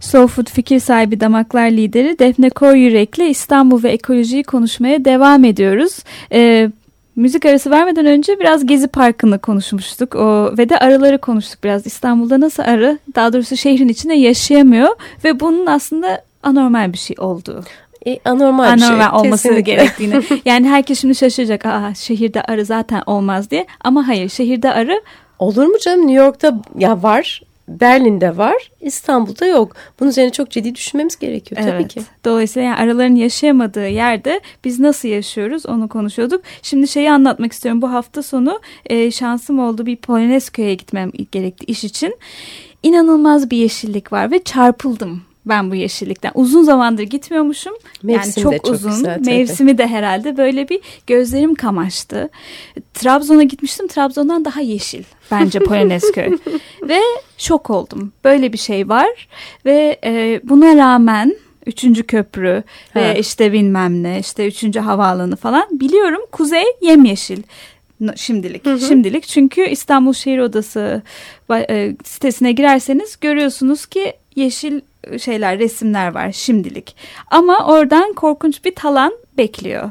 Soul 0.00 0.26
Food 0.26 0.46
fikir 0.50 0.80
sahibi 0.80 1.20
damaklar 1.20 1.70
lideri 1.70 2.18
Defne 2.18 2.50
Koy 2.50 2.78
Yürek'le 2.78 3.30
İstanbul 3.30 3.82
ve 3.82 3.90
ekolojiyi 3.90 4.42
konuşmaya 4.42 5.04
devam 5.04 5.44
ediyoruz. 5.44 5.98
Ee, 6.32 6.70
Müzik 7.18 7.46
arası 7.46 7.70
vermeden 7.70 8.06
önce 8.06 8.40
biraz 8.40 8.66
Gezi 8.66 8.88
Parkı'nı 8.88 9.38
konuşmuştuk 9.38 10.14
o, 10.14 10.54
ve 10.58 10.68
de 10.68 10.78
arıları 10.78 11.18
konuştuk 11.18 11.64
biraz. 11.64 11.86
İstanbul'da 11.86 12.40
nasıl 12.40 12.62
arı 12.62 12.98
daha 13.14 13.32
doğrusu 13.32 13.56
şehrin 13.56 13.88
içinde 13.88 14.14
yaşayamıyor 14.14 14.88
ve 15.24 15.40
bunun 15.40 15.66
aslında 15.66 16.22
anormal 16.42 16.92
bir 16.92 16.98
şey 16.98 17.16
olduğu. 17.18 17.64
E, 18.06 18.18
anormal, 18.24 18.64
anormal 18.64 19.06
bir 19.06 19.10
şey. 19.10 19.20
olması 19.20 19.48
Kesinlikle. 19.48 19.74
gerektiğini. 19.74 20.22
yani 20.44 20.68
herkes 20.68 21.00
şimdi 21.00 21.14
şaşıracak. 21.14 21.66
Aa, 21.66 21.94
şehirde 21.94 22.42
arı 22.42 22.64
zaten 22.64 23.02
olmaz 23.06 23.50
diye. 23.50 23.66
Ama 23.80 24.08
hayır 24.08 24.28
şehirde 24.28 24.72
arı 24.72 25.02
Olur 25.38 25.66
mu 25.66 25.78
canım 25.78 26.00
New 26.00 26.24
York'ta 26.24 26.60
ya 26.78 27.02
var 27.02 27.42
Berlin'de 27.68 28.36
var, 28.36 28.70
İstanbul'da 28.80 29.46
yok. 29.46 29.76
Bunun 30.00 30.10
üzerine 30.10 30.32
çok 30.32 30.50
ciddi 30.50 30.74
düşünmemiz 30.74 31.18
gerekiyor 31.18 31.60
evet. 31.64 31.72
tabii 31.72 31.88
ki. 31.88 32.00
Dolayısıyla 32.24 32.68
yani 32.68 32.78
araların 32.78 33.14
yaşayamadığı 33.14 33.88
yerde 33.88 34.40
biz 34.64 34.80
nasıl 34.80 35.08
yaşıyoruz 35.08 35.66
onu 35.66 35.88
konuşuyorduk. 35.88 36.42
Şimdi 36.62 36.88
şeyi 36.88 37.10
anlatmak 37.10 37.52
istiyorum. 37.52 37.82
Bu 37.82 37.92
hafta 37.92 38.22
sonu 38.22 38.60
e, 38.86 39.10
şansım 39.10 39.58
oldu 39.58 39.86
bir 39.86 39.96
Polonezköy'e 39.96 40.74
gitmem 40.74 41.10
gerekti 41.32 41.64
iş 41.64 41.84
için. 41.84 42.16
İnanılmaz 42.82 43.50
bir 43.50 43.56
yeşillik 43.56 44.12
var 44.12 44.30
ve 44.30 44.42
çarpıldım 44.42 45.27
ben 45.48 45.70
bu 45.70 45.74
yeşillikten. 45.74 46.32
Uzun 46.34 46.62
zamandır 46.62 47.02
gitmiyormuşum. 47.02 47.72
Mevsim 48.02 48.42
yani 48.44 48.60
çok, 48.60 48.64
çok 48.64 48.74
uzun. 48.74 48.90
Güzel, 48.90 49.20
Mevsimi 49.26 49.78
de 49.78 49.86
herhalde 49.86 50.36
böyle 50.36 50.68
bir 50.68 50.80
gözlerim 51.06 51.54
kamaştı. 51.54 52.28
Trabzon'a 52.94 53.42
gitmiştim. 53.42 53.88
Trabzon'dan 53.88 54.44
daha 54.44 54.60
yeşil 54.60 55.04
bence 55.30 55.58
Polonezköy. 55.58 56.38
ve 56.82 57.00
şok 57.38 57.70
oldum. 57.70 58.12
Böyle 58.24 58.52
bir 58.52 58.58
şey 58.58 58.88
var 58.88 59.28
ve 59.64 59.98
e, 60.04 60.40
buna 60.44 60.76
rağmen 60.76 61.36
Üçüncü 61.66 62.02
köprü 62.02 62.62
ha. 62.94 63.00
ve 63.00 63.18
işte 63.18 63.52
bilmem 63.52 64.02
ne 64.02 64.18
işte 64.20 64.46
üçüncü 64.46 64.80
havaalanı 64.80 65.36
falan 65.36 65.66
biliyorum 65.70 66.20
kuzey 66.32 66.64
yemyeşil 66.82 67.42
şimdilik. 68.16 68.66
Hı 68.66 68.72
hı. 68.72 68.80
Şimdilik 68.80 69.28
çünkü 69.28 69.66
İstanbul 69.66 70.12
Şehir 70.12 70.38
Odası 70.38 71.02
e, 71.50 71.96
sitesine 72.04 72.52
girerseniz 72.52 73.16
görüyorsunuz 73.20 73.86
ki 73.86 74.12
yeşil 74.36 74.80
şeyler, 75.20 75.58
resimler 75.58 76.14
var 76.14 76.32
şimdilik. 76.32 76.96
Ama 77.30 77.66
oradan 77.66 78.12
korkunç 78.12 78.64
bir 78.64 78.74
talan 78.74 79.12
bekliyor. 79.38 79.90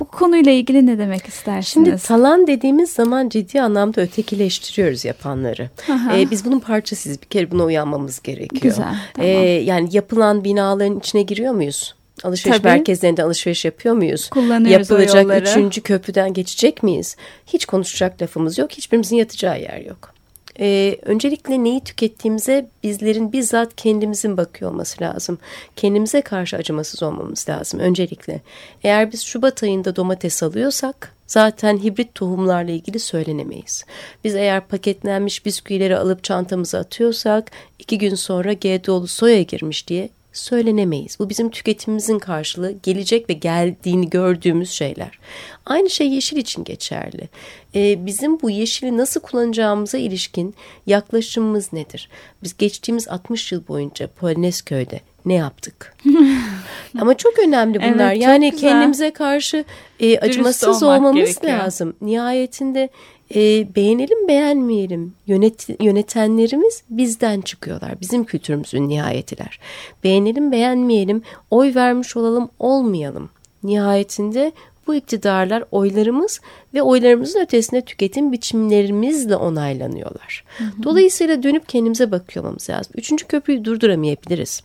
Bu 0.00 0.04
konuyla 0.04 0.52
ilgili 0.52 0.86
ne 0.86 0.98
demek 0.98 1.26
istersiniz? 1.26 1.86
Şimdi 1.86 2.02
talan 2.02 2.46
dediğimiz 2.46 2.92
zaman 2.92 3.28
ciddi 3.28 3.62
anlamda 3.62 4.00
ötekileştiriyoruz 4.00 5.04
yapanları. 5.04 5.70
Ee, 6.14 6.30
biz 6.30 6.44
bunun 6.44 6.60
parçasıyız. 6.60 7.22
Bir 7.22 7.26
kere 7.26 7.50
buna 7.50 7.64
uyanmamız 7.64 8.22
gerekiyor. 8.22 8.62
Güzel, 8.62 8.94
tamam. 9.14 9.30
ee, 9.30 9.36
yani 9.46 9.88
yapılan 9.92 10.44
binaların 10.44 10.98
içine 10.98 11.22
giriyor 11.22 11.52
muyuz? 11.52 11.94
Alışveriş 12.24 12.58
Tabii. 12.58 12.68
merkezlerinde 12.68 13.22
alışveriş 13.22 13.64
yapıyor 13.64 13.94
muyuz? 13.94 14.30
Kullanıyoruz 14.30 14.90
Yapılacak 14.90 15.42
üçüncü 15.42 15.80
köprüden 15.80 16.32
geçecek 16.32 16.82
miyiz? 16.82 17.16
Hiç 17.46 17.66
konuşacak 17.66 18.22
lafımız 18.22 18.58
yok. 18.58 18.72
Hiçbirimizin 18.72 19.16
yatacağı 19.16 19.60
yer 19.60 19.80
yok. 19.80 20.17
E, 20.60 20.98
öncelikle 21.02 21.64
neyi 21.64 21.84
tükettiğimize 21.84 22.68
bizlerin 22.82 23.32
bizzat 23.32 23.76
kendimizin 23.76 24.36
bakıyor 24.36 24.70
olması 24.70 25.02
lazım. 25.04 25.38
Kendimize 25.76 26.20
karşı 26.20 26.56
acımasız 26.56 27.02
olmamız 27.02 27.48
lazım 27.48 27.80
öncelikle. 27.80 28.40
Eğer 28.82 29.12
biz 29.12 29.22
Şubat 29.22 29.62
ayında 29.62 29.96
domates 29.96 30.42
alıyorsak 30.42 31.14
zaten 31.26 31.78
hibrit 31.78 32.14
tohumlarla 32.14 32.70
ilgili 32.70 32.98
söylenemeyiz. 32.98 33.84
Biz 34.24 34.34
eğer 34.34 34.66
paketlenmiş 34.66 35.46
bisküvileri 35.46 35.96
alıp 35.96 36.24
çantamıza 36.24 36.78
atıyorsak 36.78 37.50
iki 37.78 37.98
gün 37.98 38.14
sonra 38.14 38.52
GDO'lu 38.52 39.06
soya 39.06 39.42
girmiş 39.42 39.88
diye 39.88 40.08
söylenemeyiz. 40.38 41.18
Bu 41.18 41.28
bizim 41.28 41.50
tüketimimizin 41.50 42.18
karşılığı 42.18 42.74
gelecek 42.82 43.30
ve 43.30 43.32
geldiğini 43.32 44.10
gördüğümüz 44.10 44.70
şeyler. 44.70 45.18
Aynı 45.66 45.90
şey 45.90 46.08
yeşil 46.08 46.36
için 46.36 46.64
geçerli. 46.64 47.28
Ee, 47.74 48.06
bizim 48.06 48.40
bu 48.40 48.50
yeşili 48.50 48.96
nasıl 48.96 49.20
kullanacağımıza 49.20 49.98
ilişkin 49.98 50.54
yaklaşımımız 50.86 51.72
nedir? 51.72 52.08
Biz 52.42 52.56
geçtiğimiz 52.56 53.08
60 53.08 53.52
yıl 53.52 53.68
boyunca 53.68 54.06
Polonezköy'de 54.06 55.00
ne 55.26 55.34
yaptık? 55.34 55.96
Ama 57.00 57.16
çok 57.16 57.38
önemli 57.38 57.82
bunlar. 57.82 58.12
Evet, 58.12 58.22
yani 58.22 58.50
güzel. 58.50 58.68
kendimize 58.68 59.10
karşı 59.12 59.64
e, 60.00 60.18
acımasız 60.18 60.82
olmamız 60.82 61.14
gerekiyor. 61.14 61.58
lazım. 61.58 61.96
Nihayetinde 62.00 62.88
e, 63.34 63.74
beğenelim 63.76 64.28
beğenmeyelim 64.28 65.14
Yönet, 65.26 65.82
yönetenlerimiz 65.82 66.82
bizden 66.90 67.40
çıkıyorlar. 67.40 68.00
Bizim 68.00 68.24
kültürümüzün 68.24 68.88
nihayetiler. 68.88 69.60
Beğenelim 70.04 70.52
beğenmeyelim 70.52 71.22
oy 71.50 71.74
vermiş 71.74 72.16
olalım 72.16 72.48
olmayalım. 72.58 73.30
Nihayetinde 73.62 74.52
bu 74.86 74.94
iktidarlar 74.94 75.64
oylarımız 75.70 76.40
ve 76.74 76.82
oylarımızın 76.82 77.40
ötesinde 77.40 77.80
tüketim 77.80 78.32
biçimlerimizle 78.32 79.36
onaylanıyorlar. 79.36 80.44
Hı 80.58 80.64
hı. 80.64 80.82
Dolayısıyla 80.82 81.42
dönüp 81.42 81.68
kendimize 81.68 82.10
bakıyor 82.10 82.44
olmamız 82.44 82.70
lazım. 82.70 82.92
Üçüncü 82.96 83.26
köprüyü 83.26 83.64
durduramayabiliriz. 83.64 84.62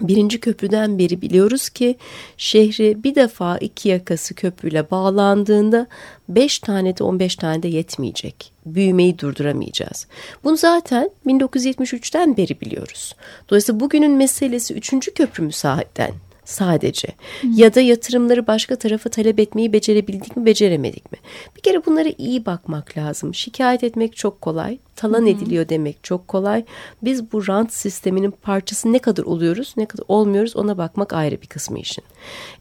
Birinci 0.00 0.40
köprüden 0.40 0.98
beri 0.98 1.22
biliyoruz 1.22 1.68
ki 1.68 1.96
şehri 2.36 3.04
bir 3.04 3.14
defa 3.14 3.58
iki 3.58 3.88
yakası 3.88 4.34
köprüyle 4.34 4.90
bağlandığında 4.90 5.86
beş 6.28 6.58
tane 6.58 6.96
de 6.96 7.04
on 7.04 7.20
beş 7.20 7.36
tane 7.36 7.62
de 7.62 7.68
yetmeyecek. 7.68 8.52
Büyümeyi 8.66 9.18
durduramayacağız. 9.18 10.06
Bunu 10.44 10.56
zaten 10.56 11.10
1973'ten 11.26 12.36
beri 12.36 12.60
biliyoruz. 12.60 13.14
Dolayısıyla 13.50 13.80
bugünün 13.80 14.12
meselesi 14.12 14.74
üçüncü 14.74 15.14
köprü 15.14 15.44
müsaaden 15.44 16.12
sadece. 16.48 17.08
Hı. 17.40 17.46
Ya 17.54 17.74
da 17.74 17.80
yatırımları 17.80 18.46
başka 18.46 18.76
tarafa 18.76 19.10
talep 19.10 19.40
etmeyi 19.40 19.72
becerebildik 19.72 20.36
mi, 20.36 20.46
beceremedik 20.46 21.12
mi? 21.12 21.18
Bir 21.56 21.60
kere 21.60 21.86
bunlara 21.86 22.08
iyi 22.18 22.46
bakmak 22.46 22.98
lazım. 22.98 23.34
Şikayet 23.34 23.84
etmek 23.84 24.16
çok 24.16 24.40
kolay. 24.40 24.78
Talan 24.96 25.22
Hı. 25.22 25.28
ediliyor 25.28 25.68
demek 25.68 26.04
çok 26.04 26.28
kolay. 26.28 26.64
Biz 27.02 27.32
bu 27.32 27.48
rant 27.48 27.72
sisteminin 27.72 28.30
parçası 28.30 28.92
ne 28.92 28.98
kadar 28.98 29.22
oluyoruz, 29.22 29.74
ne 29.76 29.86
kadar 29.86 30.04
olmuyoruz 30.08 30.56
ona 30.56 30.78
bakmak 30.78 31.12
ayrı 31.12 31.42
bir 31.42 31.46
kısmı 31.46 31.78
işin. 31.78 32.04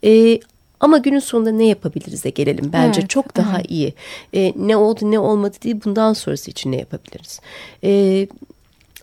Ee, 0.03 0.39
ama 0.79 0.97
günün 0.97 1.19
sonunda 1.19 1.51
ne 1.51 1.67
yapabiliriz 1.67 2.23
de 2.23 2.29
gelelim. 2.29 2.69
Bence 2.73 2.99
evet, 2.99 3.09
çok 3.09 3.35
daha 3.35 3.57
evet. 3.57 3.71
iyi. 3.71 3.93
Ee, 4.33 4.53
ne 4.55 4.77
oldu 4.77 5.11
ne 5.11 5.19
olmadı 5.19 5.57
değil 5.63 5.75
bundan 5.85 6.13
sonrası 6.13 6.51
için 6.51 6.71
ne 6.71 6.77
yapabiliriz? 6.77 7.39
Ee, 7.83 8.27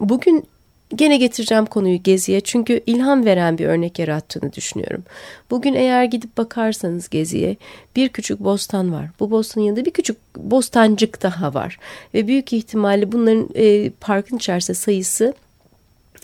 bugün 0.00 0.44
Gene 0.90 1.16
getireceğim 1.16 1.66
konuyu 1.66 2.02
Gezi'ye 2.02 2.40
çünkü 2.40 2.80
ilham 2.86 3.24
veren 3.24 3.58
bir 3.58 3.66
örnek 3.66 3.98
yarattığını 3.98 4.52
düşünüyorum. 4.52 5.04
Bugün 5.50 5.74
eğer 5.74 6.04
gidip 6.04 6.36
bakarsanız 6.36 7.08
Gezi'ye 7.08 7.56
bir 7.96 8.08
küçük 8.08 8.40
bostan 8.40 8.92
var. 8.92 9.10
Bu 9.20 9.30
bostanın 9.30 9.64
yanında 9.64 9.84
bir 9.84 9.90
küçük 9.90 10.16
bostancık 10.36 11.22
daha 11.22 11.54
var. 11.54 11.78
Ve 12.14 12.26
büyük 12.26 12.52
ihtimalle 12.52 13.12
bunların 13.12 13.48
e, 13.54 13.90
parkın 13.90 14.36
içerisinde 14.36 14.76
sayısı 14.76 15.34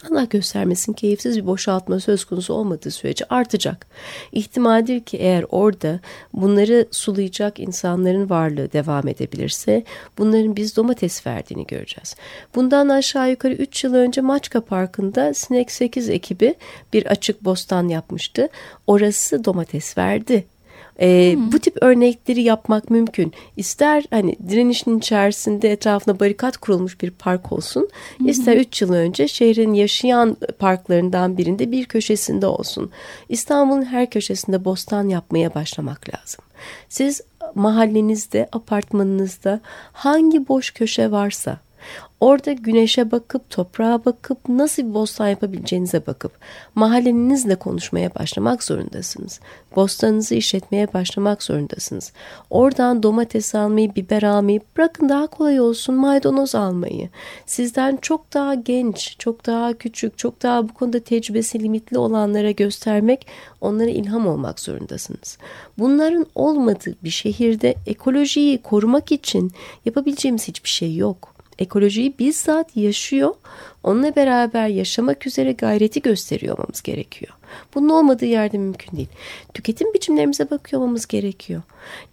Allah 0.09 0.25
göstermesin 0.25 0.93
keyifsiz 0.93 1.37
bir 1.37 1.47
boşaltma 1.47 2.01
söz 2.01 2.25
konusu 2.25 2.55
olmadığı 2.55 2.91
sürece 2.91 3.25
artacak. 3.25 3.87
İhtimaldir 4.33 5.01
ki 5.01 5.17
eğer 5.17 5.45
orada 5.49 6.01
bunları 6.33 6.87
sulayacak 6.91 7.61
insanların 7.61 8.31
varlığı 8.31 8.73
devam 8.73 9.09
edebilirse 9.09 9.85
bunların 10.19 10.57
biz 10.57 10.77
domates 10.77 11.27
verdiğini 11.27 11.67
göreceğiz. 11.67 12.17
Bundan 12.55 12.89
aşağı 12.89 13.31
yukarı 13.31 13.53
3 13.53 13.85
yıl 13.85 13.95
önce 13.95 14.21
Maçka 14.21 14.61
Parkı'nda 14.61 15.35
Sinek 15.35 15.71
8 15.73 16.09
ekibi 16.09 16.55
bir 16.93 17.07
açık 17.07 17.45
bostan 17.45 17.89
yapmıştı. 17.89 18.49
Orası 18.87 19.45
domates 19.45 19.99
verdi 19.99 20.45
e, 21.01 21.37
Bu 21.53 21.59
tip 21.59 21.77
örnekleri 21.81 22.43
yapmak 22.43 22.91
mümkün. 22.91 23.33
İster 23.57 24.05
hani 24.11 24.37
direnişin 24.49 24.99
içerisinde 24.99 25.73
etrafına 25.73 26.21
barikat 26.21 26.57
kurulmuş 26.57 27.01
bir 27.01 27.11
park 27.11 27.53
olsun. 27.53 27.89
Hı. 28.19 28.29
ister 28.29 28.57
3 28.57 28.83
yıl 28.83 28.93
önce 28.93 29.29
şehrin 29.29 29.75
yaşayan 29.75 30.37
parklarından 30.59 31.39
birinde 31.39 31.73
bir 31.73 31.85
köşesinde 31.85 32.47
olsun. 32.47 32.91
İstanbul'un 33.29 33.85
her 33.85 34.11
köşesinde 34.11 34.65
bostan 34.65 35.09
yapmaya 35.09 35.55
başlamak 35.55 36.09
lazım. 36.09 36.45
Siz 36.89 37.21
mahallenizde, 37.55 38.49
apartmanınızda 38.53 39.61
hangi 39.93 40.49
boş 40.49 40.71
köşe 40.71 41.11
varsa 41.11 41.59
Orada 42.21 42.53
güneşe 42.53 43.11
bakıp, 43.11 43.51
toprağa 43.51 44.05
bakıp, 44.05 44.49
nasıl 44.49 44.83
bir 44.83 44.95
bostan 44.95 45.29
yapabileceğinize 45.29 46.07
bakıp 46.07 46.33
mahallenizle 46.75 47.55
konuşmaya 47.55 48.15
başlamak 48.15 48.65
zorundasınız. 48.65 49.41
Bostanınızı 49.77 50.35
işletmeye 50.35 50.93
başlamak 50.95 51.43
zorundasınız. 51.43 52.13
Oradan 52.51 53.03
domates 53.03 53.55
almayı, 53.55 53.95
biber 53.95 54.23
almayı, 54.23 54.61
bırakın 54.77 55.09
daha 55.09 55.27
kolay 55.27 55.61
olsun 55.61 55.95
maydanoz 55.95 56.55
almayı. 56.55 57.09
Sizden 57.47 57.97
çok 57.97 58.35
daha 58.35 58.55
genç, 58.55 59.17
çok 59.19 59.47
daha 59.47 59.73
küçük, 59.73 60.19
çok 60.19 60.43
daha 60.43 60.69
bu 60.69 60.75
konuda 60.75 61.01
tecrübesi 61.01 61.63
limitli 61.63 61.99
olanlara 61.99 62.51
göstermek, 62.51 63.27
onlara 63.61 63.91
ilham 63.91 64.27
olmak 64.27 64.61
zorundasınız. 64.61 65.39
Bunların 65.79 66.27
olmadığı 66.35 66.95
bir 67.05 67.11
şehirde 67.11 67.75
ekolojiyi 67.87 68.59
korumak 68.59 69.13
için 69.13 69.53
yapabileceğimiz 69.85 70.49
hiçbir 70.49 70.69
şey 70.69 70.97
yok 70.97 71.40
ekolojiyi 71.61 72.19
bizzat 72.19 72.77
yaşıyor, 72.77 73.35
onunla 73.83 74.17
beraber 74.17 74.69
yaşamak 74.69 75.27
üzere 75.27 75.53
gayreti 75.53 76.03
gösteriyor 76.03 76.59
olmamız 76.59 76.83
gerekiyor. 76.83 77.33
Bunun 77.75 77.89
olmadığı 77.89 78.27
yerde 78.27 78.59
mümkün 78.59 78.97
değil. 78.97 79.09
Tüketim 79.55 79.95
biçimlerimize 79.95 80.51
bakıyor 80.51 80.83
olmamız 80.83 81.07
gerekiyor. 81.07 81.63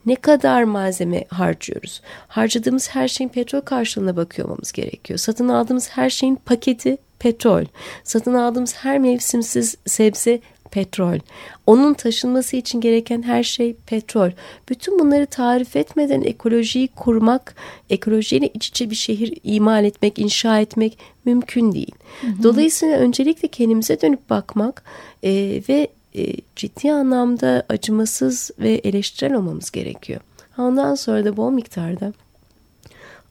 Ne 0.05 0.15
kadar 0.15 0.63
malzeme 0.63 1.25
harcıyoruz? 1.29 2.01
Harcadığımız 2.27 2.89
her 2.89 3.07
şeyin 3.07 3.29
petrol 3.29 3.62
karşılığına 3.62 4.15
bakıyor 4.15 4.47
olmamız 4.47 4.71
gerekiyor. 4.71 5.19
Satın 5.19 5.49
aldığımız 5.49 5.89
her 5.89 6.10
şeyin 6.10 6.36
paketi 6.36 6.97
petrol. 7.19 7.65
Satın 8.03 8.33
aldığımız 8.33 8.75
her 8.75 8.99
mevsimsiz 8.99 9.75
sebze 9.86 10.39
petrol. 10.71 11.19
Onun 11.67 11.93
taşınması 11.93 12.58
için 12.58 12.82
gereken 12.82 13.21
her 13.21 13.43
şey 13.43 13.73
petrol. 13.73 14.32
Bütün 14.69 14.99
bunları 14.99 15.25
tarif 15.25 15.75
etmeden 15.75 16.21
ekolojiyi 16.21 16.88
korumak, 16.88 17.56
ekolojiyle 17.89 18.49
iç 18.53 18.67
içe 18.67 18.89
bir 18.89 18.95
şehir 18.95 19.38
imal 19.43 19.86
etmek, 19.86 20.19
inşa 20.19 20.60
etmek 20.60 20.97
mümkün 21.25 21.71
değil. 21.71 21.91
Hı 22.21 22.27
hı. 22.27 22.43
Dolayısıyla 22.43 22.97
öncelikle 22.97 23.47
kendimize 23.47 24.01
dönüp 24.01 24.30
bakmak 24.30 24.84
e, 25.23 25.62
ve 25.69 25.88
e, 26.15 26.34
ciddi 26.56 26.91
anlamda 26.91 27.63
acımasız 27.69 28.51
ve 28.60 28.71
eleştirel 28.71 29.34
olmamız 29.34 29.71
gerekiyor. 29.71 30.21
Ondan 30.58 30.95
sonra 30.95 31.25
da 31.25 31.38
bol 31.38 31.51
miktarda 31.51 32.13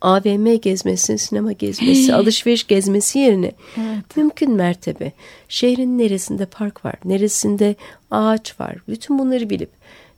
AVM 0.00 0.54
gezmesi, 0.54 1.18
sinema 1.18 1.52
gezmesi, 1.52 2.14
alışveriş 2.14 2.66
gezmesi 2.66 3.18
yerine 3.18 3.52
evet. 3.76 4.16
mümkün 4.16 4.52
mertebe 4.52 5.12
şehrin 5.48 5.98
neresinde 5.98 6.46
park 6.46 6.84
var, 6.84 6.94
neresinde 7.04 7.74
ağaç 8.10 8.60
var, 8.60 8.76
bütün 8.88 9.18
bunları 9.18 9.50
bilip 9.50 9.70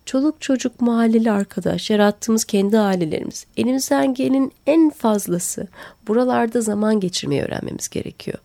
çoluk 0.09 0.41
çocuk 0.41 0.81
mahalleli 0.81 1.31
arkadaş, 1.31 1.91
yarattığımız 1.91 2.45
kendi 2.45 2.79
ailelerimiz, 2.79 3.47
elimizden 3.57 4.15
gelenin 4.15 4.53
en 4.67 4.91
fazlası 4.91 5.69
buralarda 6.09 6.61
zaman 6.61 7.01
geçirmeyi 7.01 7.43
öğrenmemiz 7.43 7.89
gerekiyor. 7.89 8.39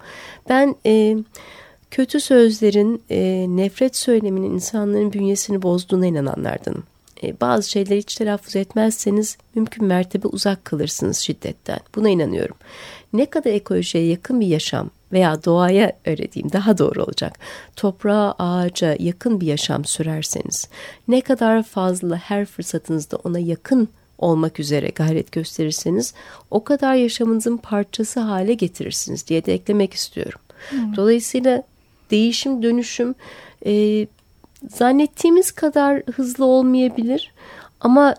Ben 0.50 0.76
e, 0.86 1.18
kötü 1.92 2.20
sözlerin, 2.20 3.02
e, 3.10 3.46
nefret 3.50 3.96
söyleminin 3.96 4.54
insanların 4.54 5.14
bünyesini 5.14 5.62
bozduğuna 5.62 6.06
inananlardanım. 6.06 6.84
E, 7.24 7.40
bazı 7.42 7.70
şeyleri 7.70 7.98
hiç 7.98 8.16
telaffuz 8.16 8.56
etmezseniz 8.56 9.38
mümkün 9.56 9.86
mertebe 9.86 10.28
uzak 10.28 10.66
kalırsınız 10.66 11.18
şiddetten. 11.18 11.80
Buna 11.96 12.10
inanıyorum. 12.10 12.56
Ne 13.14 13.26
kadar 13.26 13.52
ekolojiye 13.52 14.06
yakın 14.06 14.40
bir 14.40 14.48
yaşam 14.48 14.90
veya 15.12 15.44
doğaya 15.44 15.94
öyle 16.06 16.32
diyeyim 16.32 16.52
daha 16.54 16.78
doğru 16.78 17.04
olacak. 17.04 17.40
Toprağa, 17.76 18.36
ağaca 18.40 18.96
yakın 19.00 19.42
bir 19.42 19.48
yaşam 19.48 19.86
sürerseniz 19.86 20.68
ne 21.08 21.22
kadar 21.22 21.64
fazla 21.64 22.16
her 22.16 22.46
fırsatınızda 22.46 23.18
ona 23.24 23.40
yakın 23.40 23.90
olmak 24.18 24.60
üzere 24.60 24.90
gayret 24.90 25.32
gösterirseniz 25.32 26.14
o 26.52 26.64
kadar 26.64 26.96
yaşamınızın 26.96 27.58
parçası 27.58 28.20
hale 28.20 28.54
getirirsiniz 28.54 29.28
diye 29.28 29.46
de 29.46 29.54
eklemek 29.54 29.94
istiyorum. 29.94 30.40
Hmm. 30.70 30.96
Dolayısıyla 30.96 31.64
değişim, 32.12 32.64
dönüşüm 32.64 33.16
e, 33.66 34.06
zannettiğimiz 34.70 35.52
kadar 35.52 36.02
hızlı 36.16 36.46
olmayabilir 36.46 37.32
ama 37.82 38.16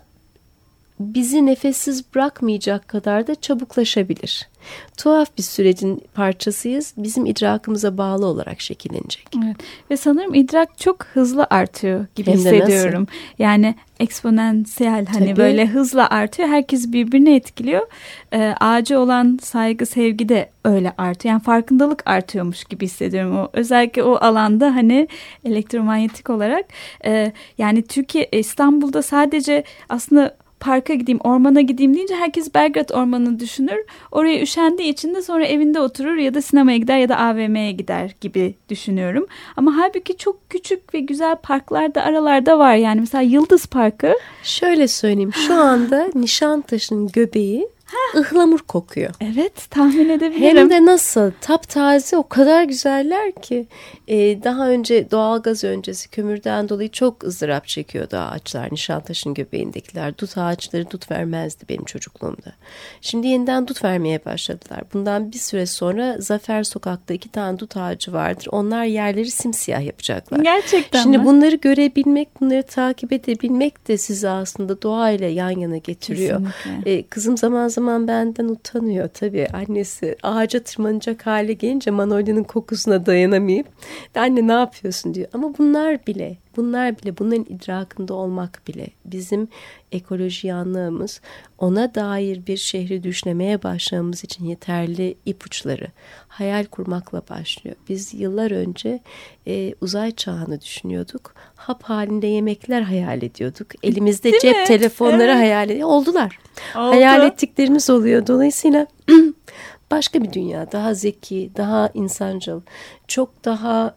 bizi 0.99 1.45
nefessiz 1.45 2.13
bırakmayacak 2.15 2.87
kadar 2.87 3.27
da 3.27 3.35
çabuklaşabilir. 3.35 4.49
Tuhaf 4.97 5.37
bir 5.37 5.43
sürecin 5.43 6.03
parçasıyız. 6.13 6.93
Bizim 6.97 7.25
idrakımıza 7.25 7.97
bağlı 7.97 8.25
olarak 8.25 8.61
şekillenecek. 8.61 9.27
Evet. 9.45 9.55
Ve 9.91 9.97
sanırım 9.97 10.33
idrak 10.33 10.77
çok 10.77 11.05
hızlı 11.05 11.47
artıyor 11.49 12.05
gibi 12.15 12.31
Hem 12.31 12.37
hissediyorum. 12.37 13.01
Nasıl? 13.01 13.43
Yani 13.43 13.75
eksponansiyel 13.99 15.05
hani 15.05 15.25
Tabii. 15.25 15.37
böyle 15.37 15.67
hızla 15.67 16.09
artıyor. 16.09 16.49
Herkes 16.49 16.91
birbirini 16.91 17.35
etkiliyor. 17.35 17.87
Ee, 18.33 18.55
ağacı 18.59 18.99
olan 18.99 19.39
saygı, 19.41 19.85
sevgi 19.85 20.29
de 20.29 20.49
öyle 20.65 20.93
artıyor. 20.97 21.33
Yani 21.33 21.43
farkındalık 21.43 22.03
artıyormuş 22.05 22.63
gibi 22.63 22.85
hissediyorum. 22.85 23.37
O 23.37 23.49
özellikle 23.53 24.03
o 24.03 24.15
alanda 24.15 24.75
hani 24.75 25.07
elektromanyetik 25.45 26.29
olarak 26.29 26.65
e, 27.05 27.31
yani 27.57 27.81
Türkiye 27.81 28.29
İstanbul'da 28.31 29.01
sadece 29.01 29.63
aslında 29.89 30.35
parka 30.65 30.93
gideyim, 30.93 31.19
ormana 31.23 31.61
gideyim 31.61 31.95
deyince 31.95 32.15
herkes 32.15 32.53
Belgrad 32.55 32.89
Ormanı'nı 32.89 33.39
düşünür. 33.39 33.85
Oraya 34.11 34.41
üşendiği 34.41 34.89
için 34.89 35.15
de 35.15 35.21
sonra 35.21 35.45
evinde 35.45 35.79
oturur 35.79 36.15
ya 36.15 36.33
da 36.33 36.41
sinemaya 36.41 36.77
gider 36.77 36.97
ya 36.97 37.09
da 37.09 37.17
AVM'ye 37.17 37.71
gider 37.71 38.15
gibi 38.21 38.55
düşünüyorum. 38.69 39.25
Ama 39.57 39.77
halbuki 39.77 40.17
çok 40.17 40.49
küçük 40.49 40.93
ve 40.93 40.99
güzel 40.99 41.35
parklar 41.35 41.95
da 41.95 42.03
aralarda 42.03 42.59
var. 42.59 42.75
Yani 42.75 42.99
mesela 42.99 43.21
Yıldız 43.21 43.65
Parkı. 43.65 44.13
Şöyle 44.43 44.87
söyleyeyim 44.87 45.33
şu 45.47 45.53
anda 45.53 46.09
Nişantaşı'nın 46.15 47.07
göbeği 47.07 47.67
ıhlamur 48.15 48.59
kokuyor. 48.59 49.13
Evet 49.21 49.67
tahmin 49.69 50.09
edebilirim. 50.09 50.57
Hem 50.57 50.69
de 50.69 50.85
nasıl 50.85 51.31
taptaze 51.41 52.17
o 52.17 52.27
kadar 52.27 52.63
güzeller 52.63 53.31
ki 53.31 53.67
ee, 54.07 54.43
daha 54.43 54.69
önce 54.69 55.11
doğalgaz 55.11 55.63
öncesi 55.63 56.09
kömürden 56.09 56.69
dolayı 56.69 56.91
çok 56.91 57.23
ızdırap 57.23 57.67
çekiyordu 57.67 58.17
ağaçlar 58.17 58.71
Nişantaşı'nın 58.71 59.33
göbeğindekiler. 59.33 60.17
Dut 60.17 60.37
ağaçları 60.37 60.89
dut 60.89 61.11
vermezdi 61.11 61.65
benim 61.69 61.85
çocukluğumda. 61.85 62.53
Şimdi 63.01 63.27
yeniden 63.27 63.67
dut 63.67 63.83
vermeye 63.83 64.25
başladılar. 64.25 64.83
Bundan 64.93 65.31
bir 65.31 65.37
süre 65.37 65.65
sonra 65.65 66.17
Zafer 66.19 66.63
Sokak'ta 66.63 67.13
iki 67.13 67.29
tane 67.29 67.59
dut 67.59 67.77
ağacı 67.77 68.13
vardır. 68.13 68.47
Onlar 68.51 68.83
yerleri 68.83 69.31
simsiyah 69.31 69.85
yapacaklar. 69.85 70.39
Gerçekten 70.39 71.03
Şimdi 71.03 71.17
mi? 71.17 71.25
bunları 71.25 71.55
görebilmek, 71.55 72.41
bunları 72.41 72.63
takip 72.63 73.13
edebilmek 73.13 73.87
de 73.87 73.97
sizi 73.97 74.29
aslında 74.29 74.81
doğayla 74.81 75.27
yan 75.27 75.59
yana 75.59 75.77
getiriyor. 75.77 76.41
Ee, 76.85 77.03
kızım 77.03 77.37
zaman 77.37 77.67
zaman 77.75 78.07
benden 78.07 78.47
utanıyor 78.47 79.07
tabii. 79.07 79.47
Annesi 79.53 80.15
ağaca 80.23 80.59
tırmanacak 80.59 81.25
hale 81.25 81.53
gelince 81.53 81.91
Manolya'nın 81.91 82.43
kokusuna 82.43 83.05
dayanamayıp 83.05 83.67
anne 84.15 84.47
ne 84.47 84.53
yapıyorsun 84.53 85.13
diyor. 85.13 85.27
Ama 85.33 85.57
bunlar 85.57 86.07
bile 86.07 86.37
bunlar 86.55 86.97
bile 86.99 87.17
bunların 87.17 87.45
idrakında 87.49 88.13
olmak 88.13 88.61
bile 88.67 88.87
bizim 89.05 89.47
ekoloji 89.91 90.47
yanlığımız 90.47 91.21
ona 91.57 91.95
dair 91.95 92.47
bir 92.47 92.57
şehri 92.57 93.03
düşlemeye 93.03 93.63
başlamamız 93.63 94.23
için 94.23 94.45
yeterli 94.45 95.15
ipuçları 95.25 95.87
hayal 96.27 96.65
kurmakla 96.65 97.21
başlıyor. 97.29 97.75
Biz 97.89 98.13
yıllar 98.13 98.51
önce 98.51 98.99
e, 99.47 99.73
uzay 99.81 100.11
çağını 100.11 100.61
düşünüyorduk. 100.61 101.33
Hap 101.55 101.83
halinde 101.83 102.27
yemekler 102.27 102.81
hayal 102.81 103.23
ediyorduk. 103.23 103.67
Elimizde 103.83 104.31
Değil 104.31 104.41
cep 104.41 104.55
mi? 104.55 104.65
telefonları 104.65 105.23
evet. 105.23 105.35
hayal 105.35 105.69
ediyor. 105.69 105.89
Oldular. 105.89 106.39
Oldu. 106.75 106.95
Hayal 106.95 107.27
ettiklerimiz 107.27 107.89
oluyor. 107.89 108.27
Dolayısıyla 108.27 108.87
başka 109.91 110.23
bir 110.23 110.33
dünya, 110.33 110.71
daha 110.71 110.93
zeki, 110.93 111.51
daha 111.57 111.89
insancıl, 111.93 112.61
çok 113.07 113.45
daha 113.45 113.95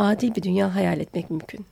adil 0.00 0.34
bir 0.34 0.42
dünya 0.42 0.74
hayal 0.74 1.00
etmek 1.00 1.30
mümkün. 1.30 1.66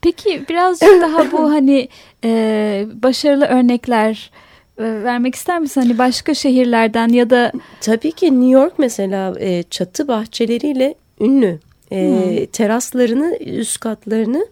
Peki 0.00 0.44
birazcık 0.48 1.00
daha 1.00 1.32
bu 1.32 1.50
hani 1.50 1.88
e, 2.24 2.86
başarılı 3.02 3.44
örnekler 3.44 4.30
e, 4.78 4.82
vermek 4.82 5.34
ister 5.34 5.58
misin? 5.58 5.80
Hani 5.80 5.98
başka 5.98 6.34
şehirlerden 6.34 7.08
ya 7.08 7.30
da... 7.30 7.52
Tabii 7.80 8.12
ki 8.12 8.26
New 8.40 8.60
York 8.60 8.78
mesela 8.78 9.34
e, 9.40 9.62
çatı 9.62 10.08
bahçeleriyle 10.08 10.94
ünlü. 11.20 11.58
E, 11.90 12.08
hmm. 12.08 12.46
Teraslarını, 12.46 13.36
üst 13.40 13.80
katlarını 13.80 14.46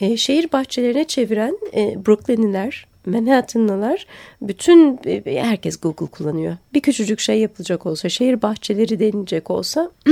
e, 0.00 0.16
şehir 0.16 0.52
bahçelerine 0.52 1.04
çeviren 1.04 1.58
e, 1.74 2.06
Brooklynliler 2.06 2.86
Manhattan'lılar 3.06 4.06
bütün 4.42 5.00
e, 5.06 5.42
herkes 5.42 5.80
Google 5.80 6.06
kullanıyor. 6.06 6.56
Bir 6.74 6.80
küçücük 6.80 7.20
şey 7.20 7.40
yapılacak 7.40 7.86
olsa, 7.86 8.08
şehir 8.08 8.42
bahçeleri 8.42 9.00
denilecek 9.00 9.50
olsa, 9.50 9.90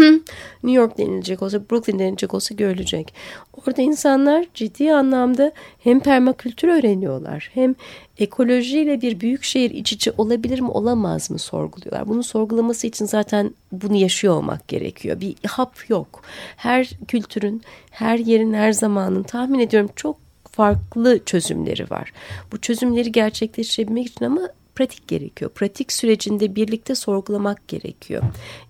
New 0.62 0.80
York 0.80 0.98
denilecek 0.98 1.42
olsa, 1.42 1.60
Brooklyn 1.70 1.98
denilecek 1.98 2.34
olsa 2.34 2.54
görülecek. 2.54 3.14
Orada 3.56 3.82
insanlar 3.82 4.46
ciddi 4.54 4.92
anlamda 4.92 5.52
hem 5.78 6.00
permakültür 6.00 6.68
öğreniyorlar, 6.68 7.50
hem 7.54 7.74
ekolojiyle 8.18 9.00
bir 9.00 9.20
büyük 9.20 9.44
şehir 9.44 9.70
iç 9.70 9.92
içe 9.92 10.12
olabilir 10.18 10.60
mi 10.60 10.70
olamaz 10.70 11.30
mı 11.30 11.38
sorguluyorlar. 11.38 12.08
Bunu 12.08 12.22
sorgulaması 12.22 12.86
için 12.86 13.04
zaten 13.04 13.54
bunu 13.72 13.96
yaşıyor 13.96 14.34
olmak 14.34 14.68
gerekiyor. 14.68 15.20
Bir 15.20 15.34
hap 15.46 15.90
yok. 15.90 16.22
Her 16.56 16.90
kültürün, 17.08 17.62
her 17.90 18.18
yerin, 18.18 18.54
her 18.54 18.72
zamanın 18.72 19.22
tahmin 19.22 19.58
ediyorum 19.58 19.90
çok 19.96 20.29
farklı 20.60 21.24
çözümleri 21.24 21.90
var. 21.90 22.12
Bu 22.52 22.60
çözümleri 22.60 23.12
gerçekleştirebilmek 23.12 24.06
için 24.06 24.24
ama 24.24 24.40
pratik 24.74 25.08
gerekiyor. 25.08 25.50
Pratik 25.50 25.92
sürecinde 25.92 26.54
birlikte 26.54 26.94
sorgulamak 26.94 27.68
gerekiyor. 27.68 28.22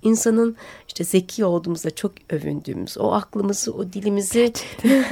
İnsanın 0.02 0.56
işte 0.88 1.04
zeki 1.04 1.44
olduğumuzda 1.44 1.90
çok 1.90 2.12
övündüğümüz 2.30 2.98
o 2.98 3.12
aklımızı, 3.12 3.74
o 3.74 3.92
dilimizi 3.92 4.52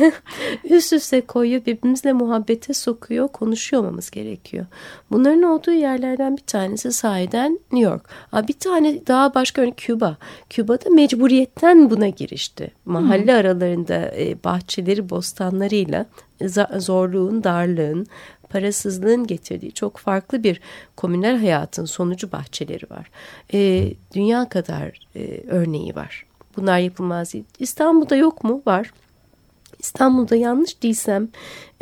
üst 0.65 0.93
üste 0.93 1.21
koyuyor, 1.21 1.67
birbirimizle 1.67 2.13
muhabbete 2.13 2.75
sokuyor, 2.75 3.29
konuşuyor 3.29 3.83
olmamız 3.83 4.11
gerekiyor. 4.11 4.67
Bunların 5.11 5.43
olduğu 5.43 5.73
yerlerden 5.73 6.37
bir 6.37 6.43
tanesi 6.43 6.93
sahiden 6.93 7.59
New 7.73 7.91
York. 7.91 8.09
bir 8.49 8.53
tane 8.53 9.07
daha 9.07 9.35
başka 9.35 9.63
örnek 9.63 9.77
Küba. 9.77 10.17
Küba'da 10.51 10.91
mecburiyetten 10.91 11.91
buna 11.91 12.09
girişti. 12.09 12.71
Mahalle 12.85 13.33
hmm. 13.33 13.41
aralarında 13.41 14.15
e, 14.17 14.45
bahçeleri, 14.45 15.11
bostanlarıyla 15.11 16.07
zorluğun, 16.79 17.45
darlığın, 17.45 18.07
parasızlığın 18.51 19.27
getirdiği 19.27 19.73
çok 19.73 19.97
farklı 19.97 20.43
bir 20.43 20.61
komünel 20.97 21.39
hayatın 21.39 21.85
sonucu 21.85 22.33
bahçeleri 22.33 22.91
var. 22.91 23.11
E, 23.55 23.93
dünya 24.15 24.49
kadar 24.49 25.01
e, 25.17 25.41
örneği 25.49 25.95
var. 25.95 26.27
Bunlar 26.57 26.79
yapılmaz 26.79 27.33
değil. 27.33 27.45
İstanbul'da 27.59 28.17
yok 28.17 28.45
mu? 28.45 28.63
Var. 28.67 28.91
İstanbul'da 29.79 30.37
yanlış 30.37 30.83
değilsem 30.83 31.29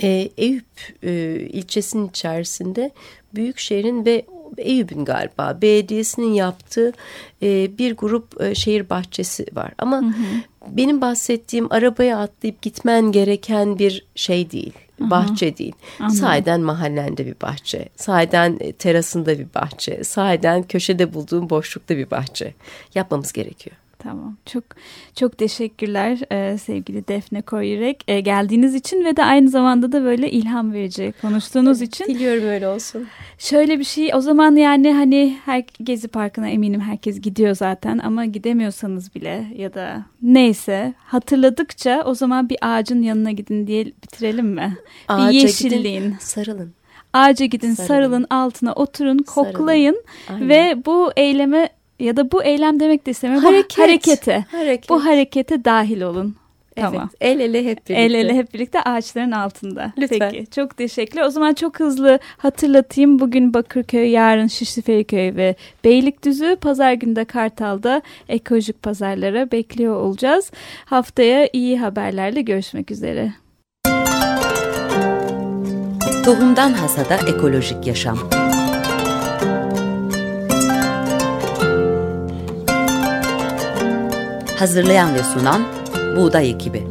e, 0.02 0.08
Eyüp 0.36 0.66
e, 1.02 1.12
ilçesinin 1.40 2.08
içerisinde 2.08 2.90
büyük 3.34 3.58
şehrin 3.58 4.04
ve 4.04 4.26
Eyüp'ün 4.58 5.04
galiba 5.04 5.58
belediyesinin 5.62 6.32
yaptığı 6.32 6.92
e, 7.42 7.78
bir 7.78 7.96
grup 7.96 8.40
e, 8.42 8.54
şehir 8.54 8.90
bahçesi 8.90 9.46
var. 9.52 9.72
Ama 9.78 10.00
hı 10.00 10.06
hı. 10.06 10.12
benim 10.68 11.00
bahsettiğim 11.00 11.72
arabaya 11.72 12.18
atlayıp 12.18 12.62
gitmen 12.62 13.12
gereken 13.12 13.78
bir 13.78 14.06
şey 14.14 14.50
değil. 14.50 14.72
Aha. 15.00 15.10
Bahçe 15.10 15.56
değil. 15.56 15.74
Anladım. 16.00 16.16
Sahiden 16.16 16.60
mahallende 16.60 17.26
bir 17.26 17.34
bahçe. 17.42 17.88
Sahiden 17.96 18.56
e, 18.60 18.72
terasında 18.72 19.38
bir 19.38 19.46
bahçe. 19.54 20.04
Sahiden 20.04 20.62
köşede 20.62 21.14
bulduğun 21.14 21.50
boşlukta 21.50 21.96
bir 21.96 22.10
bahçe. 22.10 22.54
Yapmamız 22.94 23.32
gerekiyor. 23.32 23.76
Tamam. 23.98 24.36
Çok 24.46 24.64
çok 25.14 25.38
teşekkürler 25.38 26.18
e, 26.32 26.58
sevgili 26.58 27.08
Defne 27.08 27.42
Koyurek 27.42 28.04
e, 28.08 28.20
geldiğiniz 28.20 28.74
için 28.74 29.04
ve 29.04 29.16
de 29.16 29.24
aynı 29.24 29.48
zamanda 29.48 29.92
da 29.92 30.04
böyle 30.04 30.30
ilham 30.30 30.72
verici 30.72 31.14
konuştuğunuz 31.22 31.82
için. 31.82 32.04
Diliyorum 32.04 32.48
öyle 32.48 32.68
olsun. 32.68 33.06
Şöyle 33.38 33.78
bir 33.78 33.84
şey 33.84 34.10
o 34.14 34.20
zaman 34.20 34.56
yani 34.56 34.92
hani 34.92 35.36
her 35.44 35.64
Gezi 35.82 36.08
Parkı'na 36.08 36.48
eminim 36.48 36.80
herkes 36.80 37.20
gidiyor 37.20 37.54
zaten 37.54 37.98
ama 37.98 38.24
gidemiyorsanız 38.24 39.14
bile 39.14 39.46
ya 39.56 39.74
da 39.74 40.04
neyse 40.22 40.94
hatırladıkça 40.98 42.02
o 42.06 42.14
zaman 42.14 42.48
bir 42.48 42.58
ağacın 42.60 43.02
yanına 43.02 43.30
gidin 43.30 43.66
diye 43.66 43.84
bitirelim 43.84 44.46
mi? 44.46 44.76
Ağaca 45.08 45.30
bir 45.30 45.34
yeşilliğin. 45.34 46.02
Gidin, 46.02 46.16
sarılın. 46.20 46.72
Ağaca 47.12 47.46
gidin, 47.46 47.74
sarılın, 47.74 47.88
sarılın 47.88 48.26
altına 48.30 48.72
oturun, 48.72 49.18
koklayın 49.18 50.02
sarılın. 50.26 50.48
ve 50.48 50.82
bu 50.86 51.10
eyleme 51.16 51.68
ya 52.00 52.16
da 52.16 52.32
bu 52.32 52.42
eylem 52.42 52.80
demek 52.80 53.06
de 53.06 53.10
istemiyorum. 53.10 53.44
Hareket. 53.48 53.78
Bu 53.78 53.82
harekete. 53.82 54.44
Hareket. 54.50 54.90
Bu 54.90 55.04
harekete 55.04 55.64
dahil 55.64 56.00
olun. 56.00 56.36
Evet, 56.76 56.90
tamam. 56.90 57.10
El 57.20 57.40
ele 57.40 57.64
hep 57.64 57.76
birlikte. 57.76 57.94
El 57.94 58.14
ele 58.14 58.34
hep 58.34 58.54
birlikte 58.54 58.82
ağaçların 58.82 59.32
altında. 59.32 59.92
Lütfen. 59.98 60.30
Peki, 60.30 60.46
çok 60.50 60.76
teşekkürler. 60.76 61.24
O 61.24 61.30
zaman 61.30 61.54
çok 61.54 61.80
hızlı 61.80 62.18
hatırlatayım. 62.36 63.18
Bugün 63.18 63.54
Bakırköy, 63.54 64.10
yarın 64.10 64.46
Şişli 64.46 64.82
Feriköy 64.82 65.36
ve 65.36 65.54
Beylikdüzü, 65.84 66.56
pazar 66.60 66.92
günü 66.92 67.16
de 67.16 67.24
Kartal'da 67.24 68.02
ekolojik 68.28 68.82
pazarlara 68.82 69.52
bekliyor 69.52 69.96
olacağız. 69.96 70.50
Haftaya 70.84 71.48
iyi 71.52 71.78
haberlerle 71.78 72.42
görüşmek 72.42 72.90
üzere. 72.90 73.32
Tohumdan 76.24 76.72
Hasada 76.72 77.16
Ekolojik 77.16 77.86
Yaşam 77.86 78.18
Hazırlayan 84.58 85.14
ve 85.14 85.22
sunan 85.22 85.62
Buğday 86.16 86.50
Ekibi. 86.50 86.86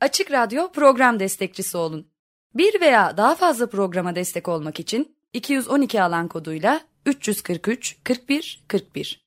Açık 0.00 0.32
Radyo 0.32 0.72
program 0.72 1.20
destekçisi 1.20 1.76
olun. 1.76 2.06
Bir 2.54 2.80
veya 2.80 3.16
daha 3.16 3.34
fazla 3.34 3.66
programa 3.66 4.14
destek 4.14 4.48
olmak 4.48 4.80
için 4.80 5.16
212 5.32 6.02
alan 6.02 6.28
koduyla 6.28 6.80
343 7.06 7.96
41 8.04 8.64
41 8.68 9.21